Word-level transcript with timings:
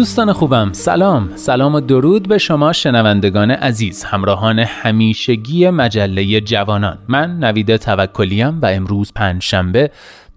دوستان 0.00 0.32
خوبم 0.32 0.72
سلام 0.72 1.30
سلام 1.36 1.74
و 1.74 1.80
درود 1.80 2.28
به 2.28 2.38
شما 2.38 2.72
شنوندگان 2.72 3.50
عزیز 3.50 4.04
همراهان 4.04 4.58
همیشگی 4.58 5.70
مجله 5.70 6.40
جوانان 6.40 6.98
من 7.08 7.38
نوید 7.38 7.76
توکلیم 7.76 8.60
و 8.60 8.66
امروز 8.66 9.12
پنجشنبه 9.12 9.90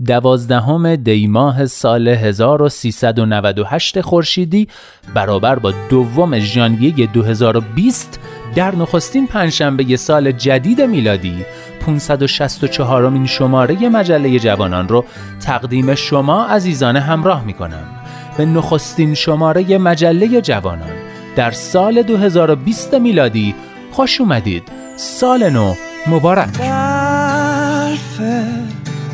دوازدهم 0.06 0.96
دی 0.96 1.28
ماه 1.28 1.66
سال 1.66 2.08
1398 2.08 4.02
خورشیدی 4.02 4.68
برابر 5.14 5.60
با 5.60 5.74
دوم 5.90 6.40
ژانویه 6.40 7.08
2020 7.08 8.20
در 8.56 8.76
نخستین 8.76 9.28
پنجشنبه 9.28 9.96
سال 9.96 10.32
جدید 10.32 10.82
میلادی 10.82 11.46
564 11.82 13.10
مین 13.10 13.26
شماره 13.26 13.90
مجله 13.90 14.40
جوانان 14.40 14.88
رو 14.88 15.06
تقدیم 15.40 15.96
شما 15.96 16.46
عزیزان 16.46 16.98
همراه 16.98 17.46
می 17.46 17.54
کنم. 17.54 18.03
به 18.38 18.46
نخستین 18.46 19.14
شماره 19.14 19.78
مجله 19.78 20.42
جوانان 20.42 21.04
در 21.36 21.52
سال 21.52 22.02
2020 22.02 22.94
میلادی 22.94 23.56
خوش 23.92 24.22
اومدید. 24.22 24.64
سال 24.96 25.50
نو 25.50 25.74
مبارک. 26.08 26.58
برفه 26.58 28.44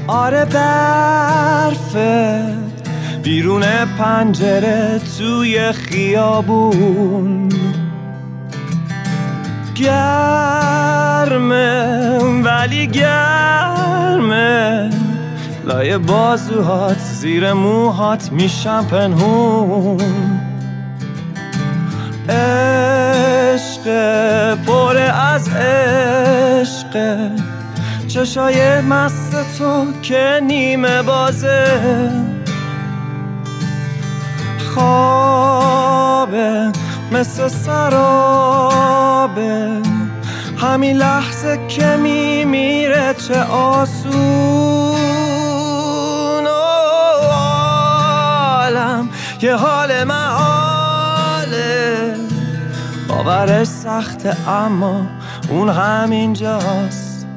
آره 0.08 0.46
برفه 0.46 2.46
بیرون 3.24 3.64
پنجره 3.98 5.02
توی 5.18 5.72
خیابون. 5.72 7.50
گرمه 9.76 11.60
ولی 12.44 12.88
گرمه. 12.88 14.90
لای 15.70 15.98
بازوهات 15.98 17.00
زیر 17.00 17.54
موهات 17.54 18.32
میشم 18.32 18.86
پنهون. 18.92 20.40
عشق 22.30 23.86
پر 24.56 24.98
از 24.98 25.50
عشق 25.50 27.20
چشای 28.08 28.82
مست 28.82 29.58
تو 29.58 29.86
که 30.02 30.40
نیمه 30.44 31.02
بازه. 31.02 32.12
خوابه 34.76 36.72
مثل 37.12 37.48
سرابه. 37.48 38.90
همین 40.58 40.98
لحظه 40.98 41.60
که 41.68 41.96
میمیره 41.96 43.16
چه 43.28 43.44
آسون 43.44 45.29
که 49.40 49.54
حال 49.54 50.04
محاله 50.04 52.16
باورش 53.08 53.68
سخته 53.68 54.50
اما 54.50 55.06
اون 55.50 55.70
همینجاست 55.70 57.28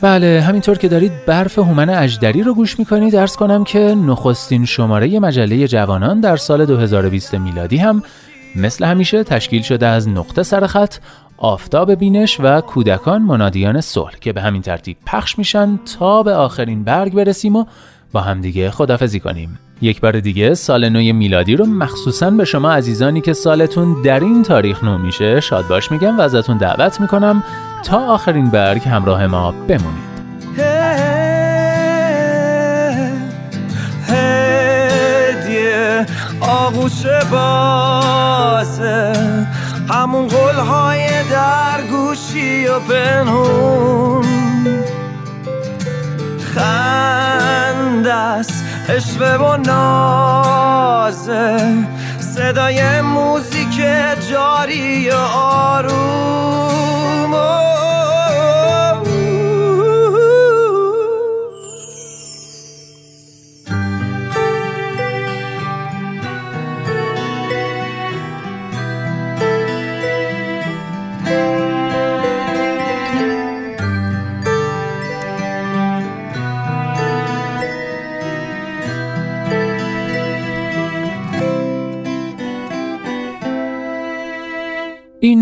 بله 0.00 0.44
همینطور 0.48 0.78
که 0.78 0.88
دارید 0.88 1.12
برف 1.26 1.58
هومن 1.58 1.90
اجدری 1.90 2.42
رو 2.42 2.54
گوش 2.54 2.78
می‌کنید 2.78 3.12
درس 3.12 3.36
کنم 3.36 3.64
که 3.64 3.78
نخستین 3.78 4.64
شماره 4.64 5.20
مجله 5.20 5.68
جوانان 5.68 6.20
در 6.20 6.36
سال 6.36 6.66
2020 6.66 7.34
میلادی 7.34 7.76
هم 7.76 8.02
مثل 8.56 8.84
همیشه 8.84 9.24
تشکیل 9.24 9.62
شده 9.62 9.86
از 9.86 10.08
نقطه 10.08 10.42
سرخط 10.42 10.96
آفتاب 11.36 11.94
بینش 11.94 12.40
و 12.40 12.60
کودکان 12.60 13.22
منادیان 13.22 13.80
صلح 13.80 14.18
که 14.20 14.32
به 14.32 14.40
همین 14.40 14.62
ترتیب 14.62 14.96
پخش 15.06 15.38
میشن 15.38 15.78
تا 15.98 16.22
به 16.22 16.34
آخرین 16.34 16.84
برگ 16.84 17.14
برسیم 17.14 17.56
و 17.56 17.64
با 18.14 18.20
همدیگه 18.20 18.70
خدافزی 18.70 19.20
کنیم. 19.20 19.58
یک 19.80 20.00
بار 20.00 20.20
دیگه 20.20 20.54
سال 20.54 20.88
نو 20.88 21.12
میلادی 21.12 21.56
رو 21.56 21.66
مخصوصا 21.66 22.30
به 22.30 22.44
شما 22.44 22.72
عزیزانی 22.72 23.20
که 23.20 23.32
سالتون 23.32 24.02
در 24.02 24.20
این 24.20 24.42
تاریخ 24.42 24.84
نو 24.84 24.98
میشه 24.98 25.40
شاد 25.40 25.68
باش 25.68 25.92
میگم 25.92 26.18
و 26.18 26.20
ازتون 26.20 26.56
دعوت 26.58 27.00
می‌کنم 27.00 27.44
تا 27.84 27.98
آخرین 27.98 28.50
برگ 28.50 28.88
همراه 28.88 29.26
ما 29.26 29.52
بمونید. 29.52 30.14
هدیه 34.08 36.06
آغوش 36.40 37.06
بازه 37.32 39.12
همون 39.90 40.28
قلهای 40.28 41.08
در 41.30 41.80
گوشی 41.90 42.66
و 42.66 42.78
پنهون. 42.78 44.43
اشوه 48.88 49.36
و 49.36 49.56
نازه 49.56 51.56
صدای 52.20 53.00
موزیک 53.00 53.80
جاری 54.30 55.10
و 55.10 55.14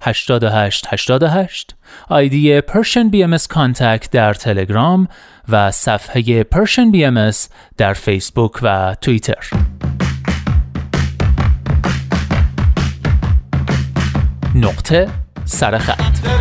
88 0.00 0.86
88 0.90 1.74
آیدی 2.08 2.60
Persian 2.60 3.12
BMS 3.12 3.46
Contact 3.54 4.08
در 4.10 4.34
تلگرام 4.34 5.08
و 5.48 5.70
صفحه 5.70 6.42
Persian 6.42 6.94
BMS 6.94 7.36
در 7.76 7.92
فیسبوک 7.92 8.52
و 8.62 8.96
توییتر. 9.00 9.50
نقطه 14.54 15.08
سرخط 15.44 16.37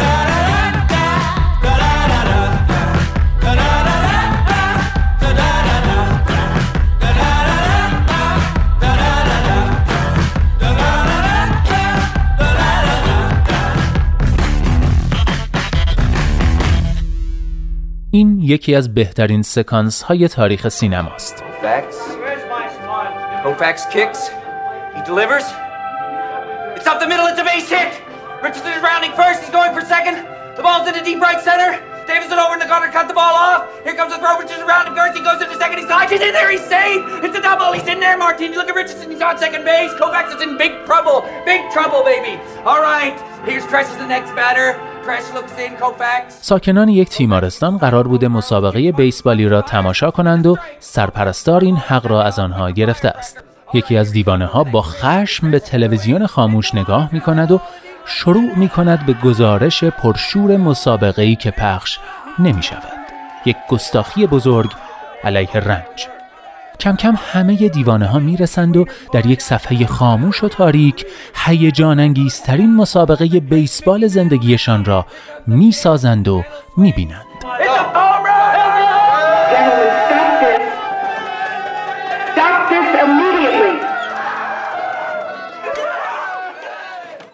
یکی 18.47 18.75
از 18.75 18.93
بهترین 18.93 19.41
سکانس 19.41 20.01
های 20.01 20.27
تاریخ 20.27 20.69
سینماست. 20.69 21.43
It's 26.77 26.87
up 26.91 26.99
the 27.03 27.07
middle. 27.11 27.27
It's 27.31 27.41
a 27.45 27.47
base 27.51 27.69
hit. 27.77 27.91
Richardson 28.45 28.71
is 28.77 28.81
rounding 28.89 29.13
first. 29.21 29.37
He's 29.41 29.53
going 29.59 29.73
for 29.75 29.83
second. 29.95 30.15
The 30.57 30.63
ball's 30.67 30.87
in 30.89 30.93
the 30.99 31.05
deep 31.09 31.19
right 31.27 31.41
center. 31.49 31.71
Davison 32.07 32.39
over 32.39 32.53
in 32.57 32.59
the 32.59 32.69
corner, 32.73 32.89
cut 32.97 33.07
the 33.07 33.13
ball 33.13 33.35
off. 33.47 33.61
Here 33.85 33.95
comes 33.99 34.11
the 34.13 34.19
throw. 34.19 34.39
Richardson 34.39 34.65
rounding 34.65 34.95
first. 34.95 35.13
He 35.17 35.23
goes 35.29 35.41
into 35.43 35.55
second. 35.63 35.77
He's 35.79 35.87
tied. 35.87 36.09
He's 36.09 36.21
in 36.27 36.33
there. 36.37 36.49
He's 36.49 36.67
safe. 36.77 37.01
It's 37.25 37.37
a 37.37 37.41
double. 37.41 37.69
He's 37.77 37.87
in 37.93 37.99
there, 37.99 38.17
Martin. 38.17 38.49
Look 38.59 38.69
at 38.69 38.75
Richardson. 38.75 39.11
He's 39.11 39.21
on 39.21 39.37
second 39.37 39.63
base. 39.71 39.91
Kovacs 39.99 40.31
is 40.35 40.41
in 40.41 40.57
big 40.57 40.73
trouble. 40.89 41.17
Big 41.45 41.61
trouble, 41.75 42.01
baby. 42.11 42.33
All 42.69 42.81
right. 42.81 43.15
Here's 43.47 43.65
Tresh 43.71 43.89
is 43.93 43.97
the 44.03 44.09
next 44.15 44.31
batter. 44.35 44.69
ساکنان 46.41 46.89
یک 46.89 47.09
تیمارستان 47.09 47.77
قرار 47.77 48.07
بوده 48.07 48.27
مسابقه 48.27 48.91
بیسبالی 48.91 49.49
را 49.49 49.61
تماشا 49.61 50.11
کنند 50.11 50.45
و 50.45 50.57
سرپرستار 50.79 51.61
این 51.61 51.77
حق 51.77 52.07
را 52.07 52.23
از 52.23 52.39
آنها 52.39 52.71
گرفته 52.71 53.09
است. 53.09 53.43
یکی 53.73 53.97
از 53.97 54.11
دیوانه 54.11 54.45
ها 54.45 54.63
با 54.63 54.81
خشم 54.81 55.51
به 55.51 55.59
تلویزیون 55.59 56.27
خاموش 56.27 56.75
نگاه 56.75 57.09
می 57.11 57.21
کند 57.21 57.51
و 57.51 57.61
شروع 58.09 58.55
می 58.55 58.69
کند 58.69 59.05
به 59.05 59.13
گزارش 59.13 59.83
پرشور 59.83 60.57
مسابقه 60.57 61.21
ای 61.21 61.35
که 61.35 61.51
پخش 61.51 61.99
نمی 62.39 62.63
شود. 62.63 62.97
یک 63.45 63.57
گستاخی 63.69 64.27
بزرگ 64.27 64.71
علیه 65.23 65.53
رنج. 65.53 66.07
کم 66.79 66.95
کم 66.95 67.15
همه 67.33 67.69
دیوانه 67.69 68.07
ها 68.07 68.19
می 68.19 68.37
رسند 68.37 68.77
و 68.77 68.85
در 69.13 69.25
یک 69.25 69.41
صفحه 69.41 69.85
خاموش 69.85 70.43
و 70.43 70.47
تاریک 70.47 71.05
هیجان 71.35 71.99
انگیزترین 71.99 72.75
مسابقه 72.75 73.25
بیسبال 73.39 74.07
زندگیشان 74.07 74.85
را 74.85 75.05
می 75.47 75.71
سازند 75.71 76.27
و 76.27 76.43
می 76.77 76.91
بینند. 76.91 77.25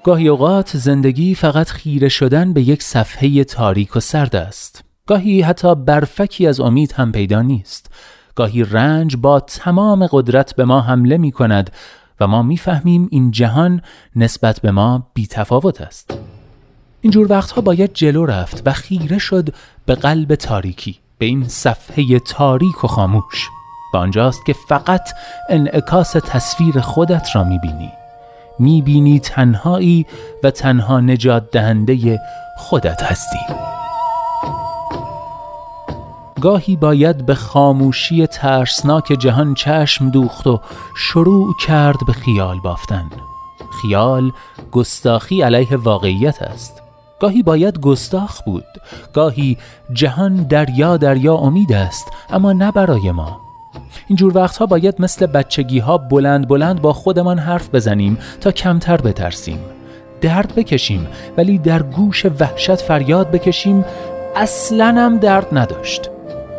گاهی 0.04 0.28
اوقات 0.28 0.78
زندگی 0.78 1.36
فقط 1.36 1.70
خیره 1.70 2.10
شدن 2.10 2.54
به 2.54 2.62
یک 2.62 2.84
صفحه 2.84 3.44
تاریک 3.44 3.96
و 3.96 4.00
سرد 4.00 4.36
است. 4.36 4.84
گاهی 5.08 5.42
حتی 5.42 5.76
برفکی 5.76 6.48
از 6.48 6.60
امید 6.60 6.92
هم 6.92 7.12
پیدا 7.12 7.42
نیست. 7.42 7.92
گاهی 8.36 8.64
رنج 8.64 9.18
با 9.18 9.40
تمام 9.40 10.08
قدرت 10.12 10.56
به 10.56 10.66
ما 10.66 10.82
حمله 10.82 11.18
می 11.18 11.32
کند 11.32 11.70
و 12.20 12.28
ما 12.28 12.42
می‌فهمیم 12.44 13.08
این 13.12 13.32
جهان 13.32 13.82
نسبت 14.16 14.60
به 14.60 14.72
ما 14.72 15.08
بی 15.14 15.28
تفاوت 15.28 15.82
است. 15.82 16.18
اینجور 17.02 17.32
وقتها 17.32 17.62
باید 17.62 17.94
جلو 17.94 18.26
رفت 18.26 18.62
و 18.66 18.74
خیره 18.74 19.18
شد 19.18 19.50
به 19.86 19.96
قلب 19.96 20.36
تاریکی 20.36 21.00
به 21.18 21.26
این 21.26 21.48
صفحه 21.48 22.20
تاریک 22.20 22.84
و 22.84 22.88
خاموش 22.88 23.50
و 23.94 23.98
آنجاست 23.98 24.46
که 24.46 24.56
فقط 24.70 25.10
انعکاس 25.50 26.12
تصویر 26.12 26.80
خودت 26.80 27.36
را 27.36 27.44
می‌بینی 27.44 27.92
می‌بینی 28.60 29.20
تنهایی 29.20 30.06
و 30.44 30.52
تنها 30.52 31.00
نجات 31.00 31.52
دهنده 31.52 32.20
خودت 32.58 33.04
هستی. 33.04 33.40
گاهی 36.42 36.76
باید 36.76 37.26
به 37.26 37.36
خاموشی 37.36 38.28
ترسناک 38.28 39.16
جهان 39.20 39.54
چشم 39.54 40.10
دوخت 40.10 40.48
و 40.48 40.60
شروع 40.98 41.54
کرد 41.68 41.98
به 42.08 42.14
خیال 42.14 42.60
بافتن. 42.60 43.10
خیال 43.82 44.32
گستاخی 44.72 45.42
علیه 45.42 45.78
واقعیت 45.78 46.42
است. 46.42 46.82
گاهی 47.20 47.44
باید 47.44 47.80
گستاخ 47.80 48.42
بود. 48.42 48.66
گاهی 49.14 49.58
جهان 49.94 50.36
دریا 50.36 50.98
دریا 50.98 51.36
امید 51.36 51.74
است 51.74 52.06
اما 52.30 52.54
نه 52.54 52.72
برای 52.72 53.12
ما. 53.12 53.43
اینجور 54.08 54.38
وقتها 54.38 54.66
باید 54.66 54.96
مثل 55.00 55.26
بچگی 55.26 55.80
ها 55.80 55.98
بلند 55.98 56.48
بلند 56.48 56.82
با 56.82 56.94
خودمان 56.94 57.40
حرف 57.40 57.70
بزنیم 57.70 58.18
تا 58.42 58.52
کمتر 58.52 58.98
بترسیم. 58.98 59.60
درد 60.22 60.56
بکشیم 60.56 61.08
ولی 61.38 61.58
در 61.58 61.84
گوش 61.84 62.26
وحشت 62.26 62.76
فریاد 62.76 63.32
بکشیم. 63.32 63.86
اصلا 64.36 64.86
هم 64.86 65.18
درد 65.18 65.48
نداشت. 65.52 66.10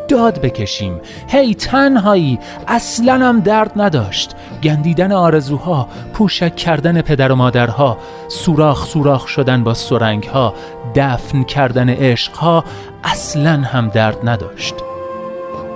داد 0.09 0.41
بکشیم. 0.41 1.01
هی 1.29 1.55
تنهایی 1.55 2.39
اصلا 2.69 3.13
هم 3.13 3.41
درد 3.41 3.73
نداشت. 3.77 4.35
گندیدن 4.63 5.13
آرزوها 5.13 5.89
پوشک 6.13 6.57
کردن 6.57 7.03
پدر 7.03 7.33
و 7.33 7.35
مادرها 7.35 7.99
سوراخ 8.29 8.87
سوراخ 8.87 9.27
شدن 9.27 9.65
با 9.65 9.75
سرنگها 9.75 10.55
دفن 10.95 11.43
کردن 11.43 11.89
عشقها 11.89 12.65
اصلا 13.05 13.53
هم 13.53 13.89
درد 13.89 14.29
نداشت. 14.29 14.75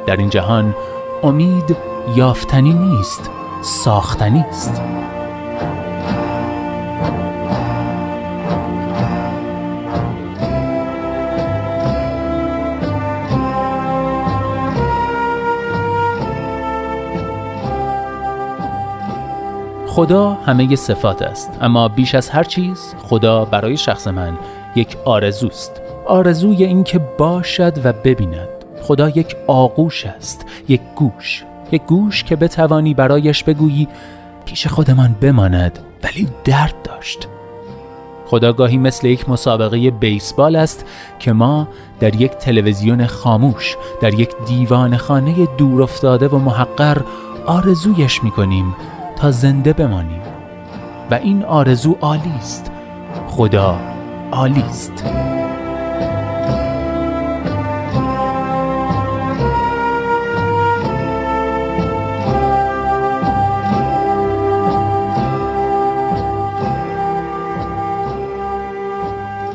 در 0.07 0.17
این 0.17 0.31
جهان 0.31 0.75
امید 1.23 1.77
یافتنی 2.17 2.73
نیست 2.73 3.31
ساختنی 3.63 4.45
است. 4.49 4.83
خدا 19.87 20.31
همه 20.31 20.77
صفات 20.77 21.23
است 21.23 21.51
اما 21.61 21.89
بیش 21.89 22.15
از 22.15 22.31
هر 22.31 22.45
چیز 22.45 22.95
خدا 23.03 23.45
برای 23.45 23.77
شخص 23.77 24.07
من 24.09 24.39
یک 24.77 24.97
آرزوست. 25.05 25.83
آرزوی 26.07 26.65
اینکه 26.65 26.99
باشد 26.99 27.73
و 27.85 27.93
ببیند. 27.93 28.58
خدا 28.89 29.09
یک 29.09 29.37
آغوش 29.47 30.07
است 30.07 30.47
یک 30.69 30.81
گوش 30.97 31.45
یک 31.73 31.83
گوش 31.83 32.25
که 32.25 32.37
بتوانی 32.37 32.95
برایش 32.95 33.45
بگویی 33.45 33.89
پیش 34.45 34.67
خودمان 34.67 35.17
بماند 35.21 35.79
ولی 36.05 36.29
درد 36.45 36.75
داشت. 36.85 37.29
خدا 38.27 38.53
گاهی 38.53 38.79
مثل 38.79 39.07
یک 39.07 39.29
مسابقه 39.29 39.91
بیسبال 39.91 40.57
است 40.57 40.85
که 41.19 41.33
ما 41.33 41.69
در 42.01 42.21
یک 42.21 42.33
تلویزیون 42.33 43.07
خاموش 43.07 43.77
در 44.01 44.15
یک 44.15 44.31
دیوان 44.47 44.97
خانه 44.97 45.47
دور 45.59 45.83
افتاده 45.83 46.29
و 46.29 46.39
محقر 46.39 46.99
آرزویش 47.47 48.25
می‌کنیم 48.25 48.77
تا 49.17 49.31
زنده 49.31 49.73
بمانیم. 49.73 50.23
و 51.11 51.15
این 51.15 51.45
آرزو 51.45 51.97
عالی 52.01 52.33
است. 52.39 52.71
خدا 53.29 53.81
عالی 54.33 54.63
است. 54.63 55.28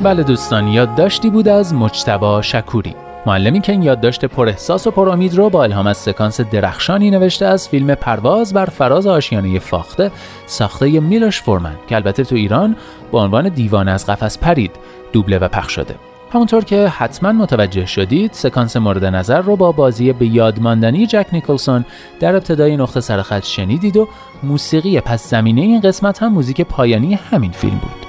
بله 0.04 0.22
دوستان 0.22 0.68
یادداشتی 0.68 1.30
بود 1.30 1.48
از 1.48 1.74
مجتبا 1.74 2.42
شکوری. 2.42 2.94
معلمی 3.26 3.60
که 3.60 3.72
این 3.72 3.82
یادداشت 3.82 4.24
پر 4.24 4.48
احساس 4.48 4.86
و 4.86 4.90
پر 4.90 5.08
امید 5.08 5.34
رو 5.34 5.50
با 5.50 5.62
الهام 5.62 5.86
از 5.86 5.96
سکانس 5.96 6.40
درخشانی 6.40 7.10
نوشته 7.10 7.46
از 7.46 7.68
فیلم 7.68 7.94
پرواز 7.94 8.52
بر 8.52 8.64
فراز 8.64 9.06
آشیانه 9.06 9.58
فاخته 9.58 10.10
ساخته 10.46 11.00
میلوش 11.00 11.42
فورمن 11.42 11.74
که 11.88 11.96
البته 11.96 12.24
تو 12.24 12.34
ایران 12.34 12.76
با 13.10 13.24
عنوان 13.24 13.48
دیوانه 13.48 13.90
از 13.90 14.06
قفس 14.06 14.38
پرید 14.38 14.70
دوبله 15.12 15.38
و 15.38 15.48
پخش 15.48 15.74
شده. 15.74 15.94
همونطور 16.32 16.64
که 16.64 16.88
حتما 16.88 17.32
متوجه 17.32 17.86
شدید 17.86 18.32
سکانس 18.32 18.76
مورد 18.76 19.04
نظر 19.04 19.40
رو 19.40 19.56
با 19.56 19.72
بازی 19.72 20.12
به 20.12 20.26
یادماندنی 20.26 21.06
جک 21.06 21.26
نیکلسون 21.32 21.84
در 22.20 22.36
ابتدای 22.36 22.76
نقطه 22.76 23.00
سرخط 23.00 23.44
شنیدید 23.44 23.96
و 23.96 24.08
موسیقی 24.42 25.00
پس 25.00 25.30
زمینه 25.30 25.60
این 25.60 25.80
قسمت 25.80 26.22
هم 26.22 26.32
موزیک 26.32 26.60
پایانی 26.60 27.14
همین 27.14 27.52
فیلم 27.52 27.78
بود. 27.78 28.03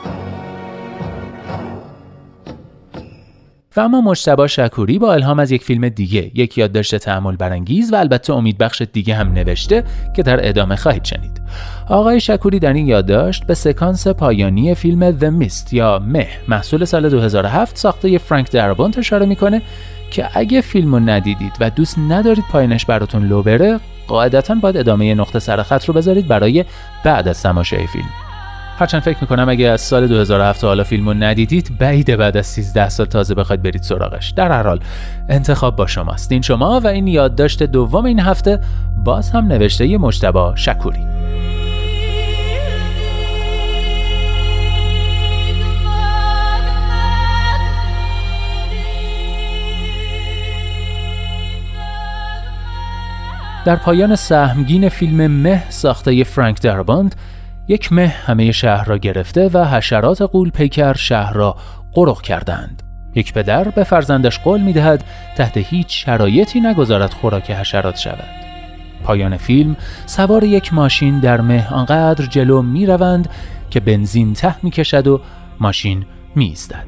و 3.78 3.80
اما 3.80 4.02
مجتبا 4.02 4.48
شکوری 4.48 5.00
با 5.00 5.14
الهام 5.14 5.40
از 5.40 5.52
یک 5.52 5.64
فیلم 5.64 5.90
دیگه. 5.90 6.32
یک 6.34 6.58
یادداشت 6.58 6.96
تعمل 6.96 7.36
برانگیز 7.36 7.94
و 7.94 7.96
البته 7.96 8.34
امیدبخش 8.34 8.82
دیگه 8.94 9.16
هم 9.16 9.34
نوشته 9.34 9.84
که 10.16 10.24
در 10.24 10.50
ادامه 10.50 10.76
خواهید 10.76 11.04
شنید. 11.04 11.42
آقای 11.90 12.20
شکوری 12.20 12.60
در 12.60 12.74
این 12.74 12.88
یادداشت 12.88 13.46
به 13.46 13.54
سکانس 13.54 14.08
پایانی 14.08 14.76
فیلم 14.76 15.20
The 15.20 15.44
Mist 15.44 15.74
یا 15.74 16.00
مه 16.08 16.28
محصول 16.48 16.86
سال 16.86 17.10
2007 17.10 17.78
ساخته 17.78 18.18
فرانک 18.18 18.52
دربونت 18.52 18.98
اشاره 18.98 19.26
می‌کنه 19.26 19.62
که 20.12 20.28
اگه 20.34 20.62
فیلم 20.62 20.96
رو 20.96 21.00
ندیدید 21.00 21.54
و 21.60 21.70
دوست 21.70 22.00
ندارید 22.00 22.46
پایینش 22.52 22.86
براتون 22.86 23.28
لو 23.28 23.44
بره 23.44 23.80
قاعدتا 24.08 24.56
باید 24.56 24.78
ادامه 24.78 25.16
نقطه 25.16 25.40
سرخط 25.40 25.86
رو 25.86 25.94
بذارید 25.94 26.28
برای 26.28 26.66
بعد 27.04 27.28
از 27.28 27.42
تماشای 27.42 27.88
فیلم. 27.88 28.25
هرچند 28.78 29.02
فکر 29.02 29.18
می‌کنم 29.22 29.50
اگه 29.50 29.68
از 29.68 29.82
سال 29.82 30.08
2007 30.08 30.64
حالا 30.64 30.84
فیلمو 30.84 31.14
ندیدید 31.14 31.78
بعید 31.80 32.16
بعد 32.16 32.38
از 32.38 32.48
13 32.48 32.90
سال 32.90 33.06
تازه 33.06 33.36
بخواید 33.36 33.62
برید 33.62 33.82
سراغش. 33.82 34.30
در 34.30 34.52
هر 34.52 34.64
حال 34.64 34.80
انتخاب 35.30 35.76
با 35.76 35.88
شماست. 35.88 36.32
این 36.32 36.42
شما 36.42 36.80
و 36.80 36.88
این 36.88 37.08
یادداشت 37.08 37.64
دوم 37.64 38.06
این 38.06 38.20
هفته 38.20 38.60
باز 39.04 39.32
هم 39.32 39.48
نوشته 39.48 39.88
ی 39.88 39.98
مجتبا 39.98 40.56
شکوری. 40.56 41.06
در 53.66 53.76
پایان 53.76 54.16
سهمگین 54.16 54.90
فیلم 54.90 55.28
مه 55.28 55.64
ساخته 55.70 56.24
فرانک 56.24 56.62
درباند 56.62 57.16
یک 57.68 57.94
مه 57.94 58.08
همه 58.08 58.52
شهر 58.52 58.86
را 58.86 58.98
گرفته 58.98 59.50
و 59.54 59.66
حشرات 59.66 60.22
قول 60.22 60.50
پیکر 60.50 60.94
شهر 60.94 61.34
را 61.34 61.56
قرق 61.94 62.22
کردند. 62.22 62.84
یک 63.16 63.34
پدر 63.34 63.64
به 63.64 63.84
فرزندش 63.84 64.40
قول 64.40 64.62
می 64.62 64.74
دهد 64.74 65.04
تحت 65.36 65.58
هیچ 65.58 66.06
شرایطی 66.06 66.60
نگذارد 66.62 67.14
خوراک 67.14 67.52
حشرات 67.52 67.98
شود. 67.98 68.30
پایان 69.04 69.38
فیلم 69.38 69.76
سوار 70.06 70.44
یک 70.44 70.74
ماشین 70.74 71.20
در 71.20 71.42
مه 71.42 71.74
آنقدر 71.74 72.26
جلو 72.26 72.62
می 72.62 72.86
روند 72.86 73.30
که 73.70 73.80
بنزین 73.80 74.34
ته 74.34 74.56
می 74.64 74.72
کشد 74.72 75.08
و 75.08 75.22
ماشین 75.60 76.06
می 76.36 76.46
ایستد. 76.46 76.86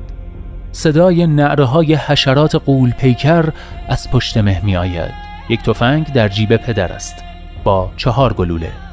صدای 0.71 1.27
نعره 1.27 1.65
های 1.65 1.95
حشرات 1.95 2.55
قول 2.55 2.91
پیکر 2.91 3.49
از 3.89 4.11
پشت 4.11 4.37
مه 4.37 4.65
می 4.65 4.77
آید. 4.77 5.13
یک 5.49 5.61
تفنگ 5.61 6.13
در 6.13 6.27
جیب 6.29 6.57
پدر 6.57 6.91
است 6.91 7.15
با 7.63 7.91
چهار 7.97 8.33
گلوله. 8.33 8.86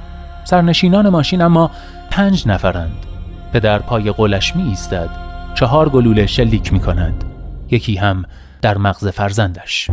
سرنشینان 0.44 1.08
ماشین 1.08 1.42
اما 1.42 1.70
پنج 2.10 2.48
نفرند. 2.48 3.06
پدر 3.52 3.78
پای 3.78 4.12
قلش 4.12 4.56
می 4.56 4.62
ایستد 4.62 5.08
چهار 5.54 5.88
گلوله 5.88 6.26
شلیک 6.26 6.72
می 6.72 6.80
کند 6.80 7.24
یکی 7.70 7.96
هم 7.96 8.24
در 8.62 8.78
مغز 8.78 9.08
فرزندش. 9.08 9.90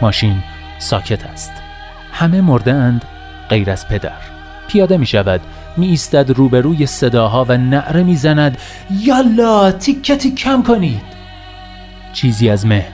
ماشین 0.00 0.42
ساکت 0.78 1.24
است. 1.24 1.52
همه 2.12 2.40
مرده 2.40 2.72
اند 2.72 3.04
غیر 3.48 3.70
از 3.70 3.88
پدر. 3.88 4.12
پیاده 4.68 4.96
می 4.96 5.06
شود 5.06 5.40
می 5.78 5.86
ایستد 5.86 6.30
روبروی 6.30 6.86
صداها 6.86 7.46
و 7.48 7.56
نعره 7.56 8.02
می 8.02 8.16
زند 8.16 8.58
یالا 8.90 9.72
تیکه 9.72 10.16
کم 10.16 10.62
کنید. 10.62 11.02
چیزی 12.12 12.50
از 12.50 12.66
مه 12.66 12.86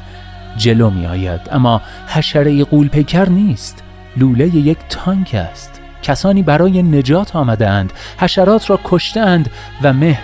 جلو 0.56 0.90
می 0.90 1.06
آید 1.06 1.40
اما 1.52 1.82
حشره 2.06 2.64
قول 2.64 2.88
پیکر 2.88 3.28
نیست. 3.28 3.82
لوله 4.16 4.56
یک 4.56 4.78
تانک 4.88 5.34
است. 5.34 5.80
کسانی 6.02 6.42
برای 6.42 6.82
نجات 6.82 7.36
آمده 7.36 7.68
اند 7.68 7.92
حشرات 8.18 8.70
را 8.70 8.80
کشتند 8.84 9.50
و 9.82 9.92
مه 9.92 10.18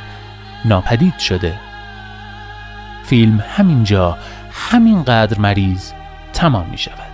ناپدید 0.64 1.18
شده. 1.18 1.54
فیلم 3.04 3.44
همینجا 3.48 4.18
همینقدر 4.52 5.38
مریض 5.38 5.92
تمام 6.32 6.66
می 6.70 6.78
شود 6.78 7.09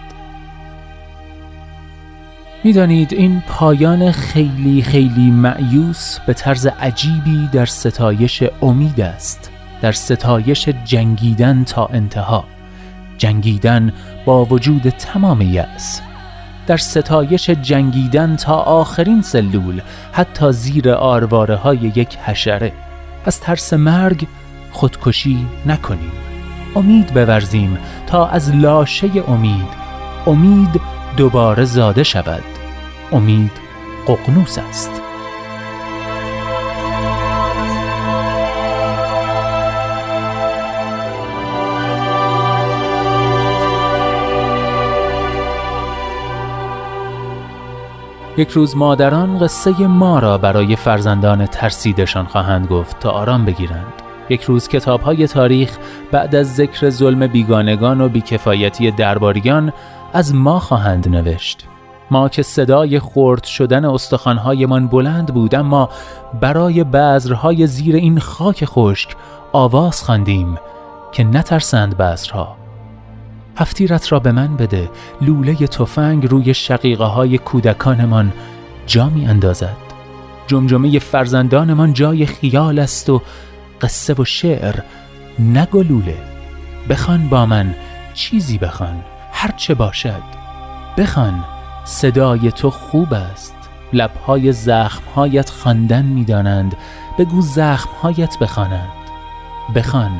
می‌دانید 2.66 3.12
این 3.12 3.42
پایان 3.49 4.12
خیلی 4.12 4.82
خیلی 4.82 5.30
معیوس 5.30 6.18
به 6.26 6.35
طرز 6.35 6.66
عجیبی 6.66 7.49
در 7.52 7.66
ستایش 7.66 8.42
امید 8.62 9.00
است 9.00 9.50
در 9.82 9.92
ستایش 9.92 10.68
جنگیدن 10.68 11.64
تا 11.64 11.87
انتها. 11.87 12.44
جنگیدن 13.18 13.92
با 14.25 14.44
وجود 14.44 14.88
تمام 14.88 15.40
یأس 15.40 16.00
در 16.66 16.76
ستایش 16.76 17.50
جنگیدن 17.50 18.37
تا 18.37 18.54
آخرین 18.54 19.23
سلول 19.23 19.80
حتی 20.12 20.52
زیر 20.52 20.90
آرواره 20.90 21.56
های 21.56 21.92
یک 21.94 22.18
حشره. 22.25 22.73
از 23.25 23.40
ترس 23.40 23.73
مرگ 23.73 24.26
خودکشی 24.70 25.46
نکنیم. 25.66 26.12
امید 26.76 27.14
بورزیم 27.14 27.78
تا 28.06 28.26
از 28.26 28.54
لاشه 28.54 29.11
امید. 29.28 29.68
امید 30.26 30.80
دوباره 31.16 31.64
زاده 31.64 32.02
شود. 32.02 32.55
امید 33.12 33.52
ققنوس 34.06 34.58
است 34.58 35.02
یک 48.38 48.48
روز 48.48 48.76
مادران 48.76 49.38
قصه 49.38 49.86
ما 49.86 50.18
را 50.18 50.38
برای 50.38 50.76
فرزندان 50.76 51.46
ترسیدشان 51.46 52.25
خواهند 52.25 52.66
گفت 52.66 53.00
تا 53.00 53.10
آرام 53.10 53.44
بگیرند. 53.44 53.92
یک 54.28 54.42
روز 54.42 54.68
کتاب 54.68 55.00
های 55.00 55.26
تاریخ 55.26 55.78
بعد 56.12 56.34
از 56.34 56.54
ذکر 56.54 56.90
ظلم 56.90 57.26
بیگانگان 57.26 58.00
و 58.00 58.08
بیکفایتی 58.08 58.90
درباریان 58.90 59.72
از 60.12 60.34
ما 60.34 60.58
خواهند 60.60 61.08
نوشت. 61.08 61.66
ما 62.10 62.28
که 62.28 62.42
صدای 62.42 62.98
خورد 62.98 63.44
شدن 63.44 63.84
استخوانهایمان 63.84 64.86
بلند 64.86 65.34
بود 65.34 65.54
اما 65.54 65.90
برای 66.40 66.84
بذرهای 66.84 67.66
زیر 67.66 67.96
این 67.96 68.18
خاک 68.18 68.64
خشک 68.64 69.16
آواز 69.52 70.02
خواندیم 70.02 70.58
که 71.12 71.25
نترسند 71.25 71.96
بذرها. 71.96 72.56
هفتیرت 73.56 74.12
را 74.12 74.18
به 74.18 74.32
من 74.32 74.56
بده. 74.56 74.90
لوله 75.20 75.54
تفنگ 75.54 76.26
روی 76.26 76.54
شقیقه 76.54 77.04
های 77.04 77.38
کودکانمان 77.38 78.32
جا 78.86 79.08
می 79.08 79.26
اندازد. 79.26 79.76
جمجمه 80.46 80.98
فرزندانمان 80.98 81.92
جای 81.92 82.26
خیال 82.26 82.78
است 82.78 83.10
و 83.10 83.22
قصه 83.80 84.14
و 84.14 84.25
شعر 84.25 84.80
نگلوله 85.38 86.16
بخوان 86.88 87.28
با 87.28 87.46
من 87.46 87.75
چیزی 88.14 88.58
بخوان. 88.58 89.04
هرچه 89.32 89.75
باشد 89.75 90.22
بخوان. 90.98 91.55
صدای 91.88 92.52
تو 92.52 92.70
خوب 92.70 93.14
است. 93.14 93.54
لبهای 93.92 94.52
زخمهایت 94.52 95.50
خواندن 95.50 96.04
می‌دانند. 96.04 96.76
بگو 97.18 97.40
زخمهایت 97.40 98.38
بخوانند. 98.38 98.88
بخوان. 99.74 100.10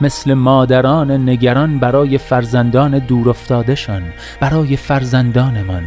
مثل 0.00 0.34
مادران 0.34 1.10
نگران 1.28 1.78
برای 1.78 2.18
فرزندان 2.18 2.98
دورافتادهشان 2.98 4.02
برای 4.40 4.76
فرزندانمان 4.76 5.84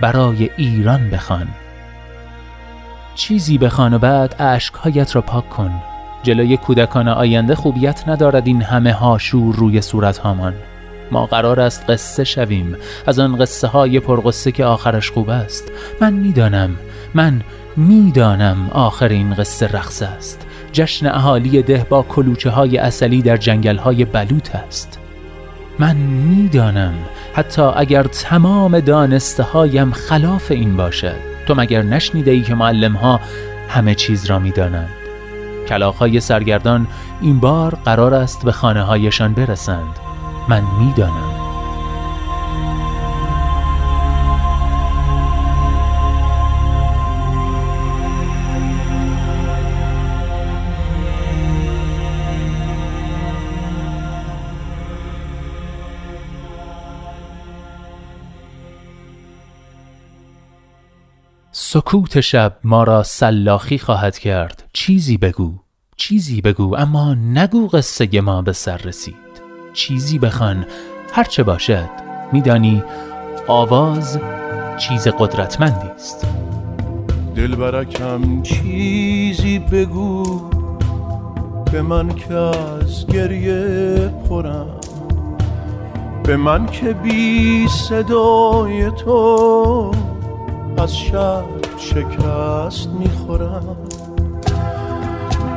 برای 0.00 0.50
ایران 0.56 1.10
بخوان. 1.10 1.48
چیزی 3.14 3.58
بخوان 3.58 3.94
و 3.94 3.98
بعد 3.98 4.36
اشکهایت 4.38 5.16
را 5.16 5.22
پاک 5.22 5.48
کن. 5.48 5.82
جلوی 6.22 6.56
کودکان 6.56 7.08
آینده 7.08 7.54
خوبیت 7.54 8.08
ندارد 8.08 8.46
این 8.46 8.62
همه 8.62 8.92
هاشور 8.92 9.54
روی 9.54 9.82
صورت 9.82 10.18
هامان 10.18 10.54
ما 11.10 11.26
قرار 11.26 11.60
است 11.60 11.90
قصه 11.90 12.24
شویم. 12.24 12.76
از 13.06 13.18
آن 13.18 13.36
قصه 13.36 13.66
های 13.66 14.00
پرقصه 14.00 14.52
که 14.52 14.64
آخرش 14.64 15.10
خوب 15.10 15.30
است. 15.30 15.72
من 16.00 16.12
می‌دانم 16.12 16.76
من 17.14 17.42
می‌دانم 17.76 18.70
آخر 18.72 19.08
این 19.08 19.34
قصه 19.34 19.66
رقص 19.66 20.02
است. 20.02 20.46
جشن 20.72 21.06
اهالی 21.06 21.62
ده 21.62 21.86
با 21.88 22.02
کلوچه 22.02 22.50
های 22.50 22.78
اصلی 22.78 23.22
در 23.22 23.36
جنگل 23.36 23.76
های 23.76 24.04
بلوط 24.04 24.54
است. 24.54 24.98
من 25.78 25.96
می‌دانم 25.96 26.94
حتی 27.34 27.62
اگر 27.62 28.02
تمام 28.02 28.80
دانسته 28.80 29.42
هایم 29.42 29.92
خلاف 29.92 30.50
این 30.50 30.76
باشد. 30.76 31.16
تو 31.46 31.54
مگر 31.54 31.82
نشنیده 31.82 32.30
ای 32.30 32.42
که 32.42 32.54
معلم 32.54 32.92
ها 32.92 33.20
همه 33.68 33.94
چیز 33.94 34.26
را 34.26 34.38
می‌دانند. 34.38 34.90
کلاخهای 35.68 36.20
سرگردان 36.20 36.86
این 37.20 37.40
بار 37.40 37.74
قرار 37.84 38.14
است 38.14 38.44
به 38.44 38.52
خانه 38.52 38.82
هایشان 38.82 39.34
برسند. 39.34 40.05
من 40.48 40.64
می‌دانم. 40.78 41.36
سکوت 61.52 62.20
شب 62.20 62.58
ما 62.64 62.84
را 62.84 63.02
سلاخی 63.02 63.78
خواهد 63.78 64.18
کرد. 64.18 64.64
چیزی 64.72 65.16
بگو 65.16 65.58
چیزی 65.96 66.40
بگو 66.40 66.76
اما 66.76 67.14
نگو 67.14 67.68
قصه 67.68 68.20
ما 68.20 68.42
به 68.42 68.52
سر 68.52 68.76
رسید. 68.76 69.25
چیزی 69.76 70.18
بخوان. 70.18 70.66
هرچه 71.12 71.42
باشد. 71.42 71.88
میدانی 72.32 72.82
آواز 73.48 74.18
چیز 74.78 75.08
قدرتمندی 75.08 75.88
است. 75.88 76.26
دلبرکم 77.36 78.42
چیزی 78.42 79.58
بگو. 79.58 80.40
به 81.72 81.82
من 81.82 82.08
که 82.08 82.34
از 82.34 83.06
گریه 83.06 83.96
پرم. 84.28 84.66
به 86.24 86.36
من 86.36 86.66
که 86.66 86.92
بی 86.92 87.68
صدای 87.68 88.90
تو 88.90 89.90
از 90.78 90.96
شب 90.96 91.44
شکست 91.78 92.88
می‌خورم. 92.88 93.76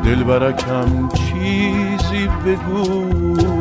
دلبرکم 0.03 1.09
چیزی 1.09 2.27
بگو. 2.45 3.58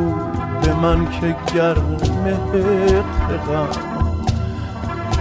به 0.68 0.74
من 0.74 1.10
که 1.10 1.36
گرم 1.54 1.96
غم 3.48 3.68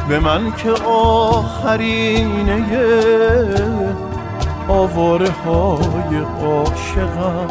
به 0.10 0.20
من 0.20 0.52
که 0.52 0.72
آخرینه 0.90 2.66
آواره 4.68 5.30
های 5.30 6.18
عاشقم. 6.44 7.48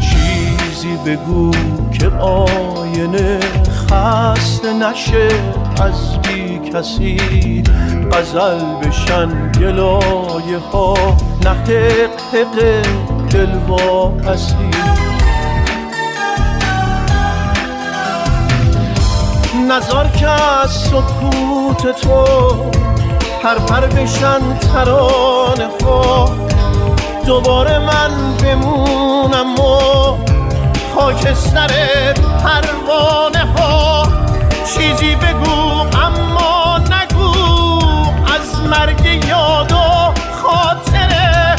چیزی 0.00 0.96
بگو 1.06 1.50
که 1.92 2.08
آینه 2.08 3.40
خسته 3.90 4.72
نشه 4.72 5.28
از 5.80 6.15
بی 6.26 6.70
کسی 6.70 7.62
غزل 8.12 8.60
بشن 8.82 9.52
گلایه 9.52 10.58
ها 10.72 10.94
نه 11.44 11.50
حق 11.50 12.46
دل 13.30 13.54
واپسی 13.68 14.70
نظر 19.68 20.08
که 20.08 20.28
از 20.28 20.70
سکوت 20.70 22.00
تو 22.00 22.24
پر 23.42 23.86
بشن 23.86 24.58
ترانه 24.58 25.68
ها 25.84 26.30
دوباره 27.26 27.78
من 27.78 28.36
بمونم 28.42 29.60
و 29.60 30.16
خاکستر 30.94 31.70
پروانه 32.14 33.52
ها. 33.58 34.02
چیزی 34.74 35.14
بگو 35.14 35.95
مرگ 38.66 39.24
یاد 39.28 39.72
و 39.72 39.76
خاطره 40.42 41.56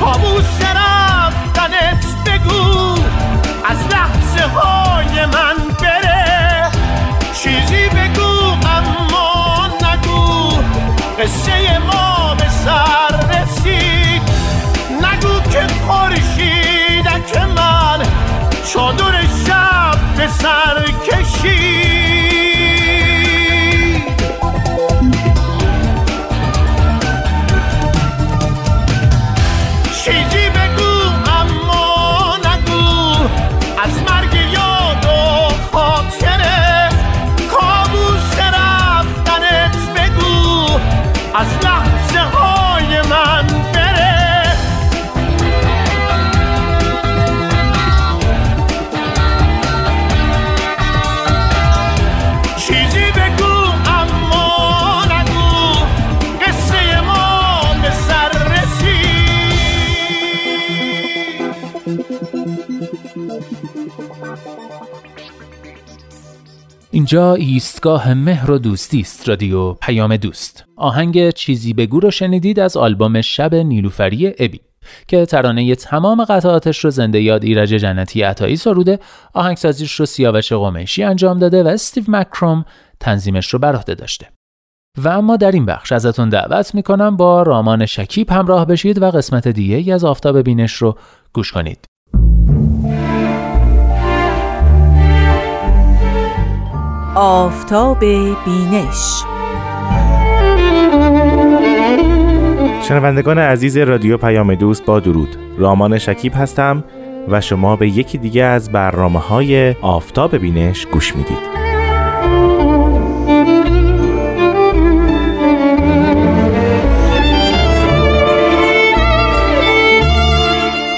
کابوس 0.00 0.60
رفتنت 0.76 2.04
بگو 2.26 2.94
از 3.64 3.78
لحظه 3.90 4.48
های 4.48 5.26
من 5.26 5.74
بره. 5.80 6.70
چیزی 7.42 7.88
بگو 7.88 8.38
اما 8.68 9.66
نگو 9.66 10.50
قصه 11.22 11.78
ما 11.78 12.34
به 12.34 12.48
سر 12.64 13.40
رسید. 13.42 14.22
نگو 14.90 15.40
که 15.50 15.66
خورشیدک 15.86 17.36
من 17.56 18.02
چادر 18.72 19.22
شب 19.46 19.98
به 20.16 20.28
سر 20.28 20.97
اینجا 67.08 67.34
ایستگاه 67.34 68.14
مهر 68.14 68.50
و 68.50 68.58
دوستی 68.58 69.00
است 69.00 69.28
رادیو 69.28 69.72
پیام 69.72 70.16
دوست. 70.16 70.64
آهنگ 70.76 71.30
چیزی 71.30 71.72
بگو 71.72 72.00
رو 72.00 72.10
شنیدید 72.10 72.60
از 72.60 72.76
آلبوم 72.76 73.20
شب 73.20 73.54
نیلوفری 73.54 74.34
ابی 74.38 74.60
که 75.06 75.26
ترانه 75.26 75.74
تمام 75.74 76.24
قطعاتش 76.24 76.84
رو 76.84 76.90
زنده 76.90 77.20
یاد 77.20 77.44
ایرج 77.44 77.68
جنتی 77.68 78.22
عطایی 78.22 78.56
سروده 78.56 78.98
آهنگسازیش 79.34 79.92
رو 79.92 80.06
سیاوش 80.06 80.52
قمیشی 80.52 81.02
انجام 81.02 81.38
داده 81.38 81.62
و 81.62 81.66
استیو 81.66 82.04
مکروم 82.08 82.64
تنظیمش 83.00 83.48
رو 83.48 83.58
بر 83.58 83.76
عهده 83.76 83.94
داشته. 83.94 84.26
و 84.98 85.08
اما 85.08 85.36
در 85.36 85.50
این 85.50 85.66
بخش 85.66 85.92
ازتون 85.92 86.28
دعوت 86.28 86.74
می‌کنم 86.74 87.16
با 87.16 87.42
رامان 87.42 87.86
شکیب 87.86 88.30
همراه 88.30 88.64
بشید 88.66 89.02
و 89.02 89.10
قسمت 89.10 89.48
دیگه 89.48 89.94
از 89.94 90.04
آفتاب 90.04 90.42
بینش 90.42 90.74
رو 90.74 90.98
گوش 91.32 91.52
کنید. 91.52 91.78
آفتاب 97.20 98.00
بینش. 98.44 99.22
شنوندگان 102.82 103.38
عزیز 103.38 103.76
رادیو 103.76 104.16
پیام 104.16 104.54
دوست 104.54 104.84
با 104.84 105.00
درود. 105.00 105.36
رامان 105.58 105.98
شکیب 105.98 106.32
هستم 106.36 106.84
و 107.28 107.40
شما 107.40 107.76
به 107.76 107.88
یکی 107.88 108.18
دیگه 108.18 108.44
از 108.44 108.72
برنامه 108.72 109.18
های 109.18 109.74
آفتاب 109.82 110.36
بینش 110.36 110.86
گوش 110.86 111.16
می‌دید. 111.16 111.67